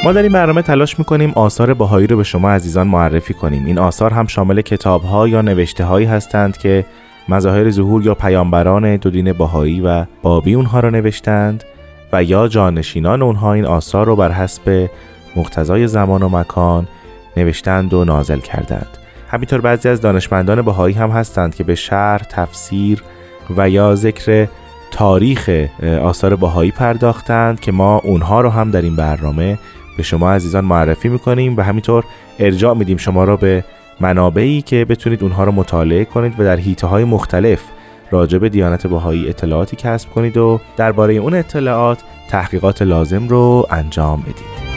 ما 0.05 0.13
در 0.13 0.23
این 0.23 0.33
برنامه 0.33 0.63
تلاش 0.63 0.99
می‌کنیم 0.99 1.33
آثار 1.35 1.75
بهایی 1.75 2.07
رو 2.07 2.17
به 2.17 2.25
شما 2.25 2.51
عزیزان 2.51 2.87
معرفی 2.87 3.35
کنیم. 3.35 3.67
این 3.67 3.79
آثار 3.79 4.13
هم 4.13 4.27
شامل 4.27 4.61
کتاب 4.61 5.03
ها 5.03 5.29
یا 5.29 5.43
نوشته 5.43 5.85
هایی 5.85 6.07
هستند 6.07 6.57
که 6.57 6.85
مظاهر 7.29 7.71
ظهور 7.71 8.07
یا 8.07 8.15
پیامبران 8.15 8.97
دو 8.97 9.11
دین 9.11 9.33
بهایی 9.33 9.81
و 9.81 10.05
بابی 10.23 10.55
اونها 10.55 10.81
را 10.81 10.91
نوشتند 10.91 11.65
و 12.13 12.25
یا 12.25 12.49
جانشینان 12.49 13.23
اونها 13.23 13.53
این 13.53 13.65
آثار 13.65 14.07
رو 14.07 14.17
بر 14.17 14.33
حسب 14.33 14.91
مقتضای 15.37 15.87
زمان 15.87 16.23
و 16.23 16.29
مکان 16.29 16.89
نوشتند 17.37 17.95
و 17.95 18.05
نازل 18.05 18.39
کردند. 18.39 18.99
همینطور 19.31 19.61
بعضی 19.61 19.89
از 19.89 20.01
دانشمندان 20.01 20.63
بهایی 20.63 20.95
هم 20.95 21.11
هستند 21.11 21.55
که 21.55 21.65
به 21.65 21.75
شرح، 21.75 22.23
تفسیر 22.23 23.03
و 23.57 23.71
یا 23.71 23.95
ذکر 23.95 24.47
تاریخ 24.91 25.51
آثار 26.03 26.37
بهایی 26.37 26.71
پرداختند 26.71 27.61
که 27.61 27.73
ما 27.73 27.99
اونها 27.99 28.41
رو 28.41 28.51
هم 28.51 28.71
در 28.71 28.83
این 28.83 28.97
برنامه 28.97 29.59
به 30.01 30.05
شما 30.05 30.33
عزیزان 30.33 30.65
معرفی 30.65 31.09
می‌کنیم 31.09 31.57
و 31.57 31.61
همینطور 31.61 32.05
ارجاع 32.39 32.75
میدیم 32.75 32.97
شما 32.97 33.25
را 33.25 33.37
به 33.37 33.65
منابعی 34.01 34.63
که 34.63 34.85
بتونید 34.85 35.23
اونها 35.23 35.45
رو 35.45 35.53
مطالعه 35.53 36.05
کنید 36.05 36.41
و 36.41 36.45
در 36.45 36.57
حیطه 36.57 36.87
های 36.87 37.05
مختلف 37.05 37.63
راجع 38.11 38.39
به 38.39 38.49
دیانت 38.49 38.87
بهایی 38.87 39.29
اطلاعاتی 39.29 39.77
کسب 39.77 40.11
کنید 40.11 40.37
و 40.37 40.61
درباره 40.77 41.15
اون 41.15 41.35
اطلاعات 41.35 42.03
تحقیقات 42.29 42.83
لازم 42.83 43.29
رو 43.29 43.67
انجام 43.71 44.21
بدید. 44.23 44.71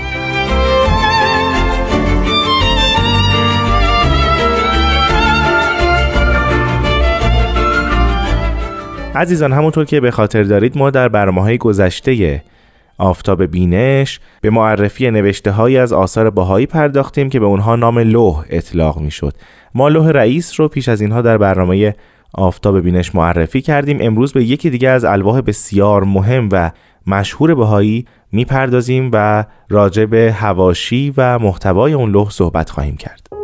عزیزان 9.15 9.53
همونطور 9.53 9.85
که 9.85 9.99
به 9.99 10.11
خاطر 10.11 10.43
دارید 10.43 10.77
ما 10.77 10.89
در 10.89 11.07
برنامه 11.07 11.41
های 11.41 11.57
گذشته 11.57 12.41
آفتاب 12.97 13.43
بینش 13.43 14.19
به 14.41 14.49
معرفی 14.49 15.11
نوشته 15.11 15.51
های 15.51 15.77
از 15.77 15.93
آثار 15.93 16.29
باهایی 16.29 16.65
پرداختیم 16.65 17.29
که 17.29 17.39
به 17.39 17.45
اونها 17.45 17.75
نام 17.75 17.99
لوح 17.99 18.43
اطلاق 18.49 18.99
می 18.99 19.11
شد 19.11 19.33
ما 19.75 19.89
لوح 19.89 20.09
رئیس 20.09 20.59
رو 20.59 20.67
پیش 20.67 20.89
از 20.89 21.01
اینها 21.01 21.21
در 21.21 21.37
برنامه 21.37 21.95
آفتاب 22.33 22.79
بینش 22.79 23.15
معرفی 23.15 23.61
کردیم. 23.61 23.97
امروز 24.01 24.33
به 24.33 24.43
یکی 24.43 24.69
دیگه 24.69 24.89
از 24.89 25.05
الواح 25.05 25.41
بسیار 25.41 26.03
مهم 26.03 26.49
و 26.51 26.71
مشهور 27.07 27.55
بهایی 27.55 28.05
می‌پردازیم 28.31 29.09
و 29.13 29.45
راجع 29.69 30.05
به 30.05 30.35
هواشی 30.37 31.13
و 31.17 31.39
محتوای 31.39 31.93
اون 31.93 32.11
لوح 32.11 32.29
صحبت 32.29 32.69
خواهیم 32.69 32.97
کرد. 32.97 33.42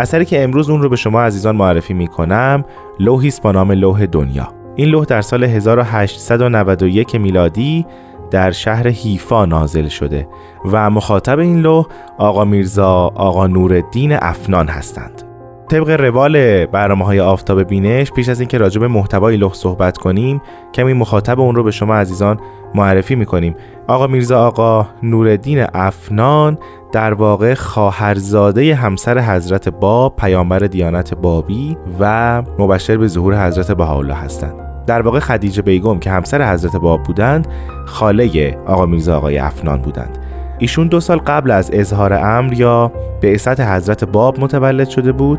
اثری 0.00 0.24
که 0.24 0.44
امروز 0.44 0.70
اون 0.70 0.82
رو 0.82 0.88
به 0.88 0.96
شما 0.96 1.22
عزیزان 1.22 1.56
معرفی 1.56 1.94
می 1.94 2.06
کنم 2.06 2.64
لوحی 3.00 3.28
است 3.28 3.42
با 3.42 3.52
نام 3.52 3.72
لوح 3.72 4.06
دنیا. 4.06 4.48
این 4.76 4.88
لوح 4.88 5.04
در 5.04 5.22
سال 5.22 5.44
1891 5.44 7.14
میلادی 7.14 7.86
در 8.30 8.50
شهر 8.50 8.88
حیفا 8.88 9.44
نازل 9.44 9.88
شده 9.88 10.28
و 10.64 10.90
مخاطب 10.90 11.38
این 11.38 11.60
لوح 11.60 11.86
آقا 12.18 12.44
میرزا 12.44 12.92
آقا 13.14 13.46
نورالدین 13.46 14.12
افنان 14.12 14.68
هستند. 14.68 15.29
طبق 15.70 15.90
روال 15.90 16.66
برنامه 16.66 17.04
های 17.04 17.20
آفتاب 17.20 17.62
بینش 17.62 18.12
پیش 18.12 18.28
از 18.28 18.40
اینکه 18.40 18.58
راجع 18.58 18.80
به 18.80 18.88
محتوای 18.88 19.36
لوح 19.36 19.54
صحبت 19.54 19.98
کنیم 19.98 20.42
کمی 20.74 20.92
مخاطب 20.92 21.40
اون 21.40 21.54
رو 21.54 21.62
به 21.62 21.70
شما 21.70 21.94
عزیزان 21.94 22.40
معرفی 22.74 23.14
می‌کنیم. 23.14 23.54
آقا 23.88 24.06
میرزا 24.06 24.46
آقا 24.46 24.86
نورالدین 25.02 25.66
افنان 25.74 26.58
در 26.92 27.14
واقع 27.14 27.54
خواهرزاده 27.54 28.74
همسر 28.74 29.18
حضرت 29.18 29.68
باب 29.68 30.16
پیامبر 30.16 30.58
دیانت 30.58 31.14
بابی 31.14 31.76
و 32.00 32.42
مبشر 32.58 32.96
به 32.96 33.06
ظهور 33.06 33.46
حضرت 33.46 33.72
بهاءالله 33.72 34.14
هستند. 34.14 34.54
در 34.86 35.02
واقع 35.02 35.18
خدیجه 35.18 35.62
بیگم 35.62 35.98
که 35.98 36.10
همسر 36.10 36.52
حضرت 36.52 36.76
باب 36.76 37.02
بودند 37.02 37.48
خاله 37.86 38.58
آقا 38.66 38.86
میرزا 38.86 39.16
آقای 39.16 39.38
افنان 39.38 39.82
بودند. 39.82 40.18
ایشون 40.60 40.88
دو 40.88 41.00
سال 41.00 41.18
قبل 41.18 41.50
از 41.50 41.70
اظهار 41.72 42.12
امر 42.12 42.52
یا 42.52 42.92
به 43.20 43.28
حضرت 43.58 44.04
باب 44.04 44.40
متولد 44.40 44.88
شده 44.88 45.12
بود 45.12 45.38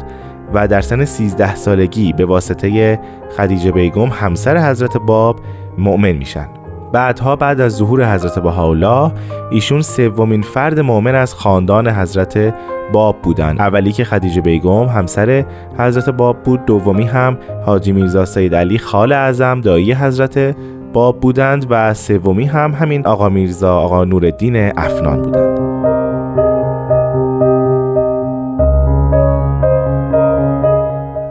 و 0.54 0.68
در 0.68 0.82
سن 0.82 1.06
13 1.06 1.56
سالگی 1.56 2.14
به 2.14 2.26
واسطه 2.26 3.00
خدیجه 3.38 3.72
بیگم 3.72 4.06
همسر 4.06 4.70
حضرت 4.70 4.98
باب 4.98 5.40
مؤمن 5.78 6.12
میشن. 6.12 6.48
بعدها 6.94 7.36
بعد 7.36 7.62
از 7.62 7.76
ظهور 7.76 8.14
حضرت 8.14 8.40
بهاءالله 8.40 9.12
ایشون 9.52 9.82
سومین 9.82 10.42
فرد 10.42 10.80
مؤمن 10.80 11.16
از 11.16 11.34
خاندان 11.34 11.88
حضرت 11.88 12.54
باب 12.94 13.22
بودند 13.22 13.62
اولی 13.62 13.92
که 13.92 14.04
خدیجه 14.04 14.42
بیگم 14.42 14.86
همسر 14.86 15.46
حضرت 15.78 16.10
باب 16.10 16.44
بود 16.44 16.66
دومی 16.66 17.04
هم 17.04 17.38
حاجی 17.66 17.92
میرزا 17.92 18.26
سید 18.26 18.56
علی 18.56 18.78
خال 18.78 19.12
اعظم 19.12 19.62
دایی 19.62 19.94
حضرت 19.94 20.56
باب 20.94 21.20
بودند 21.20 21.66
و 21.70 21.94
سومی 21.94 22.46
هم 22.46 22.72
همین 22.74 23.08
آقا 23.08 23.30
میرزا 23.30 23.76
آقا 23.76 24.04
نورالدین 24.04 24.56
افنان 24.78 25.22
بودند. 25.22 25.60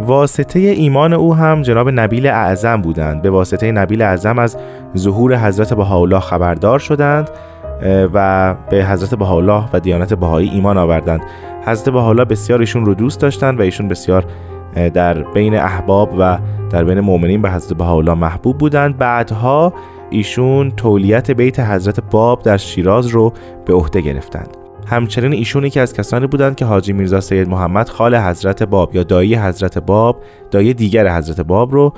واسطه 0.00 0.58
ایمان 0.58 1.12
او 1.12 1.34
هم 1.34 1.62
جناب 1.62 1.88
نبیل 1.88 2.26
اعظم 2.26 2.82
بودند. 2.82 3.22
به 3.22 3.30
واسطه 3.30 3.72
نبیل 3.72 4.02
اعظم 4.02 4.38
از 4.38 4.56
ظهور 4.96 5.36
حضرت 5.36 5.74
بهاءالله 5.74 6.20
خبردار 6.20 6.78
شدند 6.78 7.30
و 8.14 8.54
به 8.70 8.84
حضرت 8.84 9.14
بهاءالله 9.14 9.64
و 9.72 9.80
دیانت 9.80 10.14
بهایی 10.14 10.48
ایمان 10.48 10.78
آوردند. 10.78 11.20
حضرت 11.66 11.88
بهاءالله 11.88 12.24
بسیار 12.24 12.60
ایشون 12.60 12.84
رو 12.86 12.94
دوست 12.94 13.20
داشتند 13.20 13.58
و 13.58 13.62
ایشون 13.62 13.88
بسیار 13.88 14.24
در 14.74 15.22
بین 15.22 15.54
احباب 15.54 16.14
و 16.18 16.38
در 16.70 16.84
بین 16.84 17.00
مؤمنین 17.00 17.42
به 17.42 17.50
حضرت 17.50 17.78
بهاءالله 17.78 18.14
محبوب 18.14 18.58
بودند. 18.58 18.98
بعدها 18.98 19.72
ایشون 20.10 20.70
تولیت 20.70 21.30
بیت 21.30 21.60
حضرت 21.60 22.00
باب 22.10 22.42
در 22.42 22.56
شیراز 22.56 23.06
رو 23.06 23.32
به 23.64 23.74
عهده 23.74 24.00
گرفتند. 24.00 24.56
همچنین 24.86 25.32
ایشون 25.32 25.64
یکی 25.64 25.80
از 25.80 25.92
کسانی 25.92 26.26
بودند 26.26 26.56
که 26.56 26.64
حاجی 26.64 26.92
میرزا 26.92 27.20
سید 27.20 27.48
محمد 27.48 27.88
خال 27.88 28.16
حضرت 28.16 28.62
باب 28.62 28.96
یا 28.96 29.02
دایی 29.02 29.34
حضرت 29.34 29.78
باب 29.78 30.22
دایی 30.50 30.74
دیگر 30.74 31.16
حضرت 31.16 31.40
باب 31.40 31.72
رو 31.72 31.92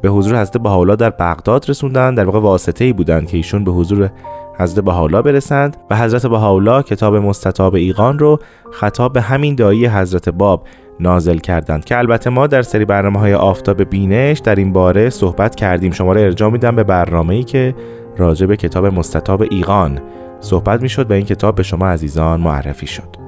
به 0.00 0.08
حضور 0.08 0.40
حضرت 0.40 0.56
بهاءالله 0.56 0.96
در 0.96 1.10
بغداد 1.10 1.70
رسوندند. 1.70 2.16
در 2.16 2.24
واقع 2.24 2.38
واسطه 2.38 2.84
ای 2.84 2.92
بودند 2.92 3.26
که 3.26 3.36
ایشون 3.36 3.64
به 3.64 3.70
حضور 3.70 4.10
حضرت 4.58 4.84
بهاءالله 4.84 5.22
برسند 5.22 5.76
و 5.90 5.96
حضرت 5.96 6.26
بهاءالله 6.26 6.82
کتاب 6.82 7.16
مستطاب 7.16 7.74
ایقان 7.74 8.18
رو 8.18 8.38
خطاب 8.72 9.12
به 9.12 9.20
همین 9.20 9.54
دایی 9.54 9.86
حضرت 9.86 10.28
باب 10.28 10.66
نازل 11.00 11.38
کردند 11.38 11.84
که 11.84 11.98
البته 11.98 12.30
ما 12.30 12.46
در 12.46 12.62
سری 12.62 12.84
برنامه 12.84 13.18
های 13.18 13.34
آفتاب 13.34 13.82
بینش 13.82 14.38
در 14.38 14.54
این 14.54 14.72
باره 14.72 15.10
صحبت 15.10 15.54
کردیم. 15.54 15.92
شما 15.92 16.12
را 16.12 16.20
ارجاع 16.20 16.50
میدم 16.50 16.76
به 16.76 16.84
برنامه 16.84 17.34
ای 17.34 17.42
که 17.42 17.74
راجع 18.16 18.46
به 18.46 18.56
کتاب 18.56 18.86
مستطاب 18.86 19.42
ایقان 19.50 20.00
صحبت 20.40 20.82
می‌شد 20.82 21.10
و 21.10 21.14
این 21.14 21.24
کتاب 21.24 21.54
به 21.54 21.62
شما 21.62 21.88
عزیزان 21.88 22.40
معرفی 22.40 22.86
شد. 22.86 23.22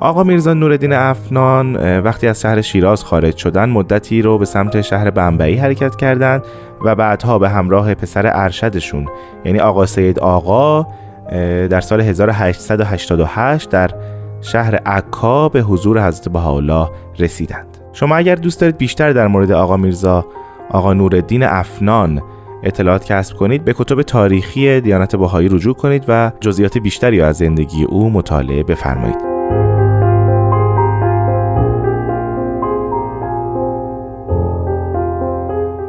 آقا 0.00 0.22
میرزا 0.22 0.54
نوردین 0.54 0.92
افنان 0.92 1.98
وقتی 2.00 2.28
از 2.28 2.40
شهر 2.40 2.60
شیراز 2.60 3.04
خارج 3.04 3.36
شدن 3.36 3.68
مدتی 3.68 4.22
رو 4.22 4.38
به 4.38 4.44
سمت 4.44 4.80
شهر 4.80 5.10
بمبئی 5.10 5.54
حرکت 5.54 5.96
کردند 5.96 6.42
و 6.84 6.94
بعدها 6.94 7.38
به 7.38 7.48
همراه 7.48 7.94
پسر 7.94 8.30
ارشدشون 8.34 9.06
یعنی 9.44 9.60
آقا 9.60 9.86
سید 9.86 10.18
آقا 10.18 10.86
در 11.70 11.80
سال 11.80 12.00
1888 12.00 13.70
در 13.70 13.90
شهر 14.40 14.74
عکا 14.74 15.48
به 15.48 15.60
حضور 15.60 16.06
حضرت 16.06 16.28
بهاءالله 16.28 16.90
رسیدند. 17.18 17.78
شما 17.92 18.16
اگر 18.16 18.34
دوست 18.34 18.60
دارید 18.60 18.76
بیشتر 18.76 19.12
در 19.12 19.26
مورد 19.26 19.52
آقا 19.52 19.76
میرزا 19.76 20.26
آقا 20.70 20.92
نوردین 20.92 21.42
افنان 21.42 22.22
اطلاعات 22.62 23.04
کسب 23.04 23.36
کنید 23.36 23.64
به 23.64 23.74
کتب 23.78 24.02
تاریخی 24.02 24.80
دیانت 24.80 25.16
بهایی 25.16 25.48
رجوع 25.48 25.74
کنید 25.74 26.04
و 26.08 26.32
جزئیات 26.40 26.78
بیشتری 26.78 27.20
از 27.20 27.36
زندگی 27.36 27.84
او 27.84 28.10
مطالعه 28.10 28.62
بفرمایید. 28.62 29.28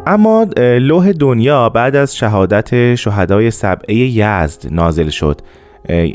اما 0.07 0.47
لوح 0.57 1.11
دنیا 1.11 1.69
بعد 1.69 1.95
از 1.95 2.15
شهادت 2.15 2.95
شهدای 2.95 3.51
سبعه 3.51 3.95
یزد 3.95 4.67
نازل 4.71 5.09
شد. 5.09 5.41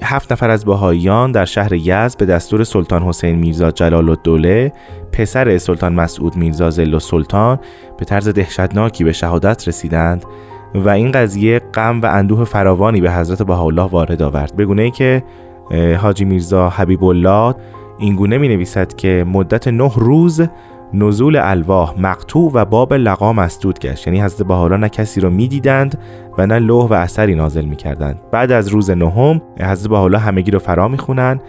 هفت 0.03 0.33
نفر 0.33 0.51
از 0.51 0.65
بهاییان 0.65 1.33
در 1.33 1.45
شهر 1.45 1.73
یزد 1.73 2.19
به 2.19 2.27
دستور 2.27 2.65
سلطان 2.65 3.03
حسین 3.03 3.37
میرزا 3.37 3.71
جلال 3.71 4.09
الدوله 4.09 4.73
پسر 5.13 5.59
سلطان 5.59 5.95
مسعود 5.95 6.37
میرزا 6.37 6.71
زل 6.71 6.99
سلطان 6.99 7.59
به 7.99 8.05
طرز 8.05 8.29
دهشتناکی 8.29 9.05
به 9.05 9.13
شهادت 9.13 9.69
رسیدند 9.69 10.25
و 10.75 10.89
این 10.89 11.13
قضیه 11.13 11.59
غم 11.59 12.01
و 12.01 12.07
اندوه 12.07 12.45
فراوانی 12.45 13.01
به 13.01 13.13
حضرت 13.13 13.43
بهاءالله 13.43 13.83
وارد 13.83 14.23
آورد. 14.23 14.57
بگونه 14.57 14.83
ای 14.83 14.91
که 14.91 15.25
حاجی 16.01 16.25
میرزا 16.25 16.69
حبیب 16.69 17.05
الله 17.05 17.55
اینگونه 17.99 18.39
می 18.39 18.49
نویسد 18.49 18.95
که 18.95 19.25
مدت 19.29 19.69
نه 19.69 19.93
روز 19.97 20.43
نزول 20.93 21.37
الواح 21.37 21.95
مقطوع 21.99 22.51
و 22.55 22.65
باب 22.65 22.95
لقا 22.95 23.33
مسدود 23.33 23.79
گشت. 23.79 24.07
یعنی 24.07 24.23
حضرت 24.23 24.47
بهاءالله 24.47 24.77
نه 24.77 24.89
کسی 24.89 25.21
را 25.21 25.31
می‌دیدند 25.31 25.99
و 26.39 26.47
نه 26.47 26.59
لوح 26.59 26.89
و 26.89 26.93
اثری 26.93 27.35
نازل 27.35 27.65
می‌کردند. 27.65 28.21
بعد 28.33 28.53
از 28.53 28.69
روز 28.69 28.91
نهم 28.91 29.43
حضرت 29.61 29.91
بهاءالله 29.91 30.19
همگی 30.19 30.51
رو 30.51 30.59
فرا 30.59 30.89
می‌خونند 30.89 31.43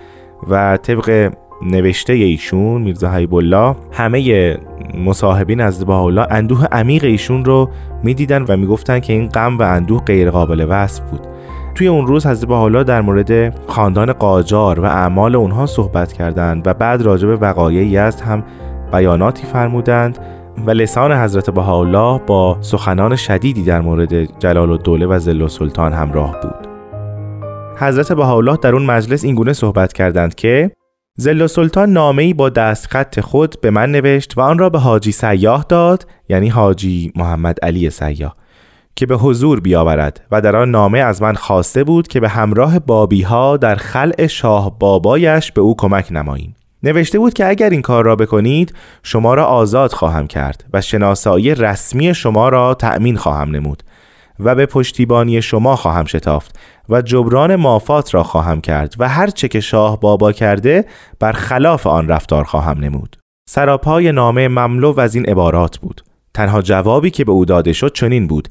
و 0.49 0.77
طبق 0.77 1.31
نوشته 1.61 2.13
ایشون 2.13 2.81
میرزا 2.81 3.09
حبیب 3.09 3.35
الله 3.35 3.75
همه 3.91 4.57
مصاحبین 5.05 5.61
از 5.61 5.85
بهاءالله 5.85 6.27
اندوه 6.29 6.65
عمیق 6.65 7.03
ایشون 7.03 7.45
رو 7.45 7.69
می‌دیدن 8.03 8.45
و 8.47 8.57
می‌گفتن 8.57 8.99
که 8.99 9.13
این 9.13 9.27
غم 9.27 9.57
و 9.57 9.61
اندوه 9.61 10.03
غیر 10.03 10.31
قابل 10.31 10.65
وصف 10.69 11.03
بود. 11.09 11.27
توی 11.75 11.87
اون 11.87 12.07
روز 12.07 12.27
حضرت 12.27 12.47
بهاءالله 12.47 12.83
در 12.83 13.01
مورد 13.01 13.59
خاندان 13.67 14.13
قاجار 14.13 14.79
و 14.79 14.83
اعمال 14.83 15.35
اونها 15.35 15.65
صحبت 15.65 16.13
کردند 16.13 16.67
و 16.67 16.73
بعد 16.73 17.01
راجع 17.01 17.35
به 17.35 17.73
یزد 17.73 18.21
هم 18.21 18.43
بیاناتی 18.95 19.45
فرمودند 19.45 20.19
و 20.65 20.71
لسان 20.71 21.11
حضرت 21.11 21.49
بهاءالله 21.49 22.21
با 22.27 22.57
سخنان 22.61 23.15
شدیدی 23.15 23.63
در 23.63 23.81
مورد 23.81 24.39
جلال 24.39 24.71
الدوله 24.71 25.05
و 25.05 25.19
زل 25.19 25.47
سلطان 25.47 25.93
همراه 25.93 26.39
بود. 26.41 26.67
حضرت 27.77 28.13
بهاءالله 28.13 28.57
در 28.57 28.73
اون 28.73 28.85
مجلس 28.85 29.23
اینگونه 29.23 29.53
صحبت 29.53 29.93
کردند 29.93 30.35
که 30.35 30.71
زل 31.17 31.47
سلطان 31.47 31.89
نامه‌ای 31.89 32.33
با 32.33 32.49
دستخط 32.49 33.19
خود 33.19 33.61
به 33.61 33.69
من 33.69 33.91
نوشت 33.91 34.37
و 34.37 34.41
آن 34.41 34.57
را 34.57 34.69
به 34.69 34.79
حاجی 34.79 35.11
سیاه 35.11 35.65
داد 35.69 36.07
یعنی 36.29 36.49
حاجی 36.49 37.11
محمد 37.15 37.57
علی 37.63 37.89
سیاه 37.89 38.35
که 38.95 39.05
به 39.05 39.15
حضور 39.15 39.59
بیاورد 39.59 40.21
و 40.31 40.41
در 40.41 40.55
آن 40.55 40.71
نامه 40.71 40.99
از 40.99 41.21
من 41.21 41.33
خواسته 41.33 41.83
بود 41.83 42.07
که 42.07 42.19
به 42.19 42.29
همراه 42.29 42.79
بابی 42.79 43.21
ها 43.21 43.57
در 43.57 43.75
خلع 43.75 44.27
شاه 44.27 44.79
بابایش 44.79 45.51
به 45.51 45.61
او 45.61 45.75
کمک 45.75 46.07
نماییم. 46.11 46.55
نوشته 46.85 47.19
بود 47.19 47.33
که 47.33 47.49
اگر 47.49 47.69
این 47.69 47.81
کار 47.81 48.05
را 48.05 48.15
بکنید 48.15 48.73
شما 49.03 49.33
را 49.33 49.45
آزاد 49.45 49.91
خواهم 49.91 50.27
کرد 50.27 50.65
و 50.73 50.81
شناسایی 50.81 51.55
رسمی 51.55 52.13
شما 52.13 52.49
را 52.49 52.73
تأمین 52.73 53.17
خواهم 53.17 53.51
نمود 53.55 53.83
و 54.39 54.55
به 54.55 54.65
پشتیبانی 54.65 55.41
شما 55.41 55.75
خواهم 55.75 56.05
شتافت 56.05 56.59
و 56.89 57.01
جبران 57.01 57.55
مافات 57.55 58.13
را 58.13 58.23
خواهم 58.23 58.61
کرد 58.61 58.93
و 58.99 59.09
هر 59.09 59.27
چه 59.27 59.47
که 59.47 59.59
شاه 59.59 59.99
بابا 59.99 60.31
کرده 60.31 60.85
بر 61.19 61.31
خلاف 61.31 61.87
آن 61.87 62.07
رفتار 62.07 62.43
خواهم 62.43 62.79
نمود. 62.79 63.17
سراپای 63.49 64.11
نامه 64.11 64.47
مملو 64.47 64.99
از 64.99 65.15
این 65.15 65.25
عبارات 65.25 65.77
بود. 65.77 66.01
تنها 66.35 66.61
جوابی 66.61 67.09
که 67.09 67.25
به 67.25 67.31
او 67.31 67.45
داده 67.45 67.73
شد 67.73 67.93
چنین 67.93 68.27
بود. 68.27 68.47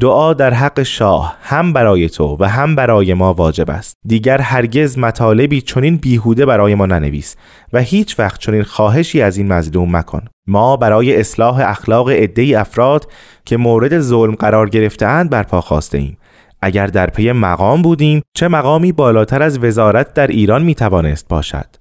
دعا 0.00 0.34
در 0.34 0.54
حق 0.54 0.82
شاه 0.82 1.36
هم 1.42 1.72
برای 1.72 2.08
تو 2.08 2.36
و 2.40 2.48
هم 2.48 2.76
برای 2.76 3.14
ما 3.14 3.32
واجب 3.32 3.70
است. 3.70 3.96
دیگر 4.06 4.40
هرگز 4.40 4.98
مطالبی 4.98 5.60
چنین 5.60 5.96
بیهوده 5.96 6.46
برای 6.46 6.74
ما 6.74 6.86
ننویس 6.86 7.36
و 7.72 7.80
هیچ 7.80 8.18
وقت 8.18 8.40
چنین 8.40 8.62
خواهشی 8.62 9.22
از 9.22 9.36
این 9.36 9.52
مظلوم 9.52 9.96
مکن. 9.96 10.24
ما 10.46 10.76
برای 10.76 11.16
اصلاح 11.20 11.60
اخلاق 11.60 12.10
عده 12.10 12.60
افراد 12.60 13.12
که 13.44 13.56
مورد 13.56 14.00
ظلم 14.00 14.34
قرار 14.34 14.68
گرفتهاند 14.68 15.30
برپا 15.30 15.60
خواسته 15.60 15.98
ایم. 15.98 16.18
اگر 16.62 16.86
در 16.86 17.06
پی 17.10 17.32
مقام 17.32 17.82
بودیم 17.82 18.22
چه 18.34 18.48
مقامی 18.48 18.92
بالاتر 18.92 19.42
از 19.42 19.58
وزارت 19.58 20.14
در 20.14 20.26
ایران 20.26 20.64
می 20.64 20.74
توانست 20.74 21.28
باشد؟ 21.28 21.77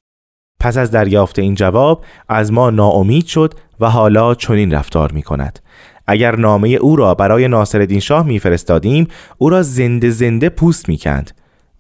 پس 0.60 0.78
از 0.78 0.92
دریافت 0.92 1.40
این 1.40 1.56
جواب 1.56 2.04
از 2.30 2.54
ما 2.54 2.70
ناامید 2.70 3.26
شد 3.26 3.54
و 3.80 3.90
حالا 3.90 4.36
چنین 4.36 4.74
رفتار 4.74 5.12
می 5.12 5.22
کند 5.22 5.60
اگر 6.08 6.36
نامه 6.36 6.70
او 6.70 6.96
را 6.96 7.14
برای 7.14 7.48
ناصرالدین 7.48 8.00
شاه 8.00 8.26
میفرستادیم 8.26 9.08
او 9.38 9.50
را 9.50 9.62
زنده 9.62 10.10
زنده 10.10 10.50
پوست 10.50 10.90
می‌کند. 10.90 11.32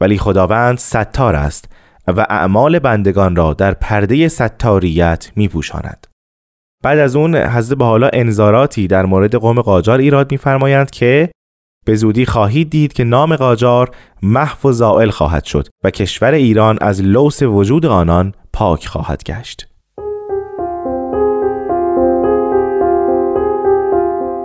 ولی 0.01 0.17
خداوند 0.17 0.77
ستار 0.77 1.35
است 1.35 1.69
و 2.07 2.25
اعمال 2.29 2.79
بندگان 2.79 3.35
را 3.35 3.53
در 3.53 3.73
پرده 3.73 4.27
ستاریت 4.27 5.31
میپوشاند. 5.35 6.07
بعد 6.83 6.99
از 6.99 7.15
اون 7.15 7.35
حضرت 7.35 7.77
به 7.77 7.85
حالا 7.85 8.09
انذاراتی 8.13 8.87
در 8.87 9.05
مورد 9.05 9.35
قوم 9.35 9.61
قاجار 9.61 9.99
ایراد 9.99 10.31
میفرمایند 10.31 10.91
که 10.91 11.29
به 11.87 11.95
زودی 11.95 12.25
خواهید 12.25 12.69
دید 12.69 12.93
که 12.93 13.03
نام 13.03 13.35
قاجار 13.35 13.89
محو 14.23 14.69
و 14.69 14.71
زائل 14.71 15.09
خواهد 15.09 15.43
شد 15.43 15.67
و 15.83 15.89
کشور 15.89 16.31
ایران 16.31 16.77
از 16.81 17.01
لوس 17.01 17.43
وجود 17.43 17.85
آنان 17.85 18.33
پاک 18.53 18.87
خواهد 18.87 19.23
گشت. 19.23 19.67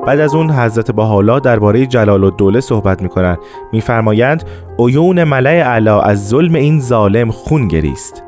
بعد 0.07 0.21
از 0.21 0.35
اون 0.35 0.51
حضرت 0.51 0.91
بحالا 0.91 1.39
درباره 1.39 1.87
جلال 1.87 2.25
الدوله 2.25 2.61
صحبت 2.61 3.03
می‌کنند. 3.03 3.39
میفرمایند 3.73 4.45
عیون 4.79 5.25
ملع 5.25 5.51
اعلی 5.51 5.89
از 5.89 6.29
ظلم 6.29 6.55
این 6.55 6.81
ظالم 6.81 7.31
خون 7.31 7.69
گریست. 7.69 8.25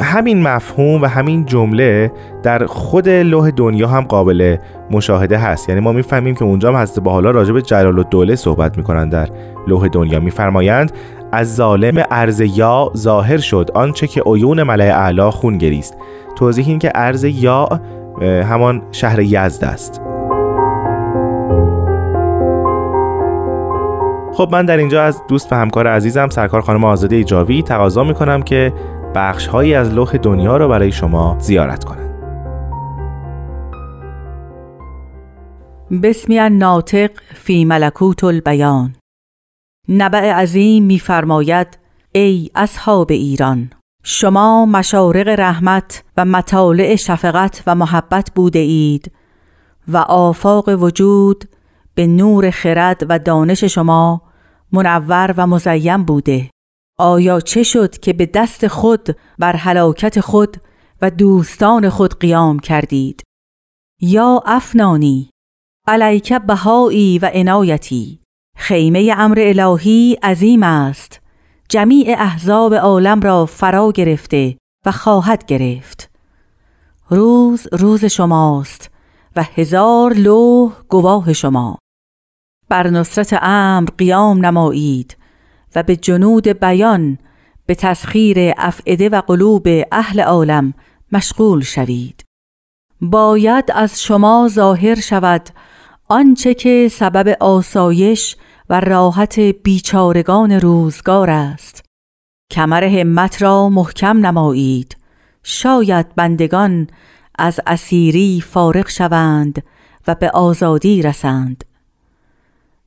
همین 0.00 0.42
مفهوم 0.42 1.02
و 1.02 1.06
همین 1.06 1.46
جمله 1.46 2.12
در 2.42 2.66
خود 2.66 3.08
لوح 3.08 3.50
دنیا 3.50 3.88
هم 3.88 4.00
قابل 4.00 4.56
مشاهده 4.90 5.38
هست. 5.38 5.68
یعنی 5.68 5.80
ما 5.80 5.92
می‌فهمیم 5.92 6.34
که 6.34 6.44
اونجا 6.44 6.68
هم 6.68 6.76
حضرت 6.76 7.04
بحالا 7.04 7.30
راجع 7.30 7.52
به 7.52 7.62
جلال 7.62 7.98
الدوله 7.98 8.36
صحبت 8.36 8.76
می‌کنن 8.78 9.08
در 9.08 9.28
لوح 9.66 9.88
دنیا. 9.88 10.20
میفرمایند 10.20 10.92
از 11.32 11.54
ظالم 11.54 12.04
ارز 12.10 12.40
یا 12.40 12.90
ظاهر 12.96 13.38
شد 13.38 13.70
آنچه 13.74 14.06
که 14.06 14.22
عیون 14.26 14.62
ملع 14.62 14.84
اعلی 14.84 15.30
خون 15.30 15.58
گریست. 15.58 15.96
توضیح 16.36 16.68
این 16.68 16.78
که 16.78 16.92
ارز 16.94 17.24
یا 17.24 17.68
همان 18.22 18.82
شهر 18.92 19.20
یزد 19.20 19.64
است. 19.64 20.00
خب 24.34 24.48
من 24.52 24.66
در 24.66 24.76
اینجا 24.76 25.02
از 25.02 25.22
دوست 25.28 25.52
و 25.52 25.56
همکار 25.56 25.86
عزیزم 25.86 26.28
سرکار 26.28 26.60
خانم 26.60 26.84
آزاده 26.84 27.16
ایجاوی 27.16 27.62
تقاضا 27.62 28.04
می‌کنم 28.04 28.42
که 28.42 28.72
بخش 29.14 29.46
هایی 29.46 29.74
از 29.74 29.94
لوح 29.94 30.16
دنیا 30.16 30.56
را 30.56 30.68
برای 30.68 30.92
شما 30.92 31.36
زیارت 31.40 31.84
کنند 31.84 32.12
بسمی 36.02 36.50
ناطق 36.50 37.10
فی 37.34 37.64
ملکوت 37.64 38.24
البیان. 38.24 38.96
نبع 39.88 40.32
عظیم 40.32 40.84
میفرماید 40.84 41.78
ای 42.12 42.50
اصحاب 42.54 43.10
ایران 43.10 43.70
شما 44.04 44.66
مشارق 44.66 45.28
رحمت 45.28 46.04
و 46.16 46.24
مطالع 46.24 46.96
شفقت 46.96 47.62
و 47.66 47.74
محبت 47.74 48.30
بوده 48.34 48.58
اید 48.58 49.12
و 49.88 49.96
آفاق 49.96 50.68
وجود 50.68 51.44
به 51.94 52.06
نور 52.06 52.50
خرد 52.50 53.06
و 53.08 53.18
دانش 53.18 53.64
شما 53.64 54.22
منور 54.72 55.34
و 55.36 55.46
مزیم 55.46 56.04
بوده. 56.04 56.50
آیا 56.98 57.40
چه 57.40 57.62
شد 57.62 57.98
که 57.98 58.12
به 58.12 58.26
دست 58.26 58.66
خود 58.66 59.16
بر 59.38 59.56
هلاکت 59.56 60.20
خود 60.20 60.56
و 61.02 61.10
دوستان 61.10 61.88
خود 61.88 62.18
قیام 62.18 62.58
کردید؟ 62.58 63.22
یا 64.00 64.42
افنانی 64.46 65.30
علیک 65.86 66.32
بهایی 66.32 67.18
و 67.18 67.30
عنایتی 67.34 68.20
خیمه 68.56 69.14
امر 69.18 69.38
الهی 69.40 70.16
عظیم 70.22 70.62
است. 70.62 71.20
جمیع 71.68 72.14
احزاب 72.18 72.74
عالم 72.74 73.20
را 73.20 73.46
فرا 73.46 73.92
گرفته 73.92 74.56
و 74.86 74.92
خواهد 74.92 75.46
گرفت. 75.46 76.10
روز 77.08 77.66
روز 77.72 78.04
شماست 78.04 78.90
و 79.36 79.42
هزار 79.42 80.12
لوح 80.12 80.72
گواه 80.88 81.32
شما. 81.32 81.78
بر 82.68 82.86
نصرت 82.90 83.38
امر 83.42 83.88
قیام 83.98 84.46
نمایید. 84.46 85.16
و 85.74 85.82
به 85.82 85.96
جنود 85.96 86.48
بیان 86.48 87.18
به 87.66 87.74
تسخیر 87.74 88.52
افعده 88.56 89.08
و 89.08 89.20
قلوب 89.20 89.68
اهل 89.92 90.20
عالم 90.20 90.74
مشغول 91.12 91.60
شوید. 91.60 92.24
باید 93.00 93.64
از 93.74 94.02
شما 94.02 94.48
ظاهر 94.52 95.00
شود 95.00 95.48
آنچه 96.08 96.54
که 96.54 96.88
سبب 96.92 97.36
آسایش 97.40 98.36
و 98.70 98.80
راحت 98.80 99.38
بیچارگان 99.38 100.52
روزگار 100.52 101.30
است. 101.30 101.84
کمر 102.50 102.84
همت 102.84 103.42
را 103.42 103.68
محکم 103.68 104.26
نمایید. 104.26 104.96
شاید 105.42 106.14
بندگان 106.14 106.86
از 107.38 107.60
اسیری 107.66 108.40
فارغ 108.40 108.88
شوند 108.88 109.62
و 110.06 110.14
به 110.14 110.30
آزادی 110.30 111.02
رسند. 111.02 111.64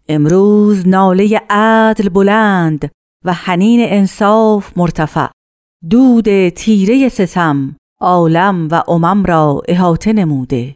امروز 0.09 0.87
ناله 0.87 1.41
عدل 1.49 2.09
بلند 2.09 2.91
و 3.25 3.33
حنین 3.33 3.79
انصاف 3.83 4.77
مرتفع. 4.77 5.27
دود 5.89 6.49
تیره 6.49 7.09
ستم 7.09 7.75
عالم 8.01 8.67
و 8.71 8.83
امم 8.87 9.25
را 9.25 9.61
احاطه 9.67 10.13
نموده. 10.13 10.75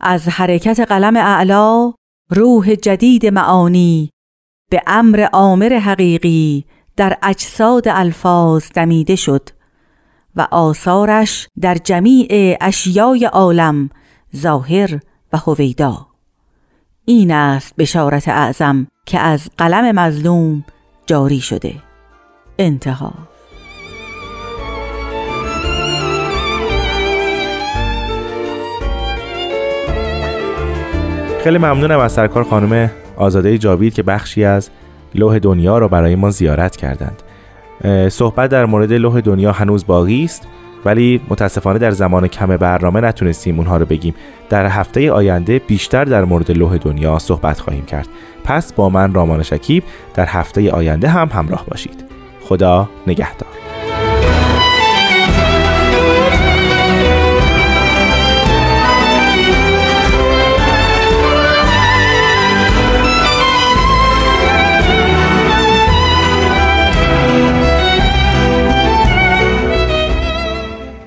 از 0.00 0.28
حرکت 0.28 0.80
قلم 0.80 1.16
اعلا 1.16 1.92
روح 2.30 2.74
جدید 2.74 3.26
معانی 3.26 4.10
به 4.70 4.82
امر 4.86 5.26
آمر 5.32 5.78
حقیقی 5.78 6.64
در 6.96 7.18
اجساد 7.22 7.88
الفاظ 7.88 8.68
دمیده 8.74 9.16
شد 9.16 9.48
و 10.36 10.46
آثارش 10.50 11.48
در 11.60 11.74
جمیع 11.74 12.56
اشیای 12.60 13.24
عالم 13.24 13.90
ظاهر 14.36 15.00
و 15.32 15.36
هویدا. 15.36 16.09
این 17.10 17.30
است 17.30 17.76
بشارت 17.78 18.28
اعظم 18.28 18.86
که 19.06 19.18
از 19.18 19.50
قلم 19.58 20.00
مظلوم 20.00 20.64
جاری 21.06 21.40
شده. 21.40 21.74
انتها. 22.58 23.12
خیلی 31.44 31.58
ممنونم 31.58 31.98
از 31.98 32.12
سرکار 32.12 32.44
خانم 32.44 32.90
آزاده 33.16 33.58
جاوید 33.58 33.94
که 33.94 34.02
بخشی 34.02 34.44
از 34.44 34.70
لوح 35.14 35.38
دنیا 35.38 35.78
را 35.78 35.88
برای 35.88 36.14
ما 36.14 36.30
زیارت 36.30 36.76
کردند. 36.76 37.22
صحبت 38.10 38.50
در 38.50 38.66
مورد 38.66 38.92
لوح 38.92 39.20
دنیا 39.20 39.52
هنوز 39.52 39.86
باقی 39.86 40.24
است. 40.24 40.46
ولی 40.84 41.20
متاسفانه 41.28 41.78
در 41.78 41.90
زمان 41.90 42.28
کم 42.28 42.56
برنامه 42.56 43.00
نتونستیم 43.00 43.58
اونها 43.58 43.76
رو 43.76 43.86
بگیم. 43.86 44.14
در 44.48 44.66
هفته 44.66 45.12
آینده 45.12 45.58
بیشتر 45.58 46.04
در 46.04 46.24
مورد 46.24 46.50
لوح 46.50 46.76
دنیا 46.76 47.18
صحبت 47.18 47.60
خواهیم 47.60 47.84
کرد. 47.84 48.08
پس 48.44 48.72
با 48.72 48.88
من 48.88 49.14
رامان 49.14 49.42
شکیب 49.42 49.82
در 50.14 50.26
هفته 50.26 50.70
آینده 50.70 51.08
هم 51.08 51.28
همراه 51.32 51.64
باشید. 51.66 52.04
خدا 52.40 52.88
نگهدار. 53.06 53.89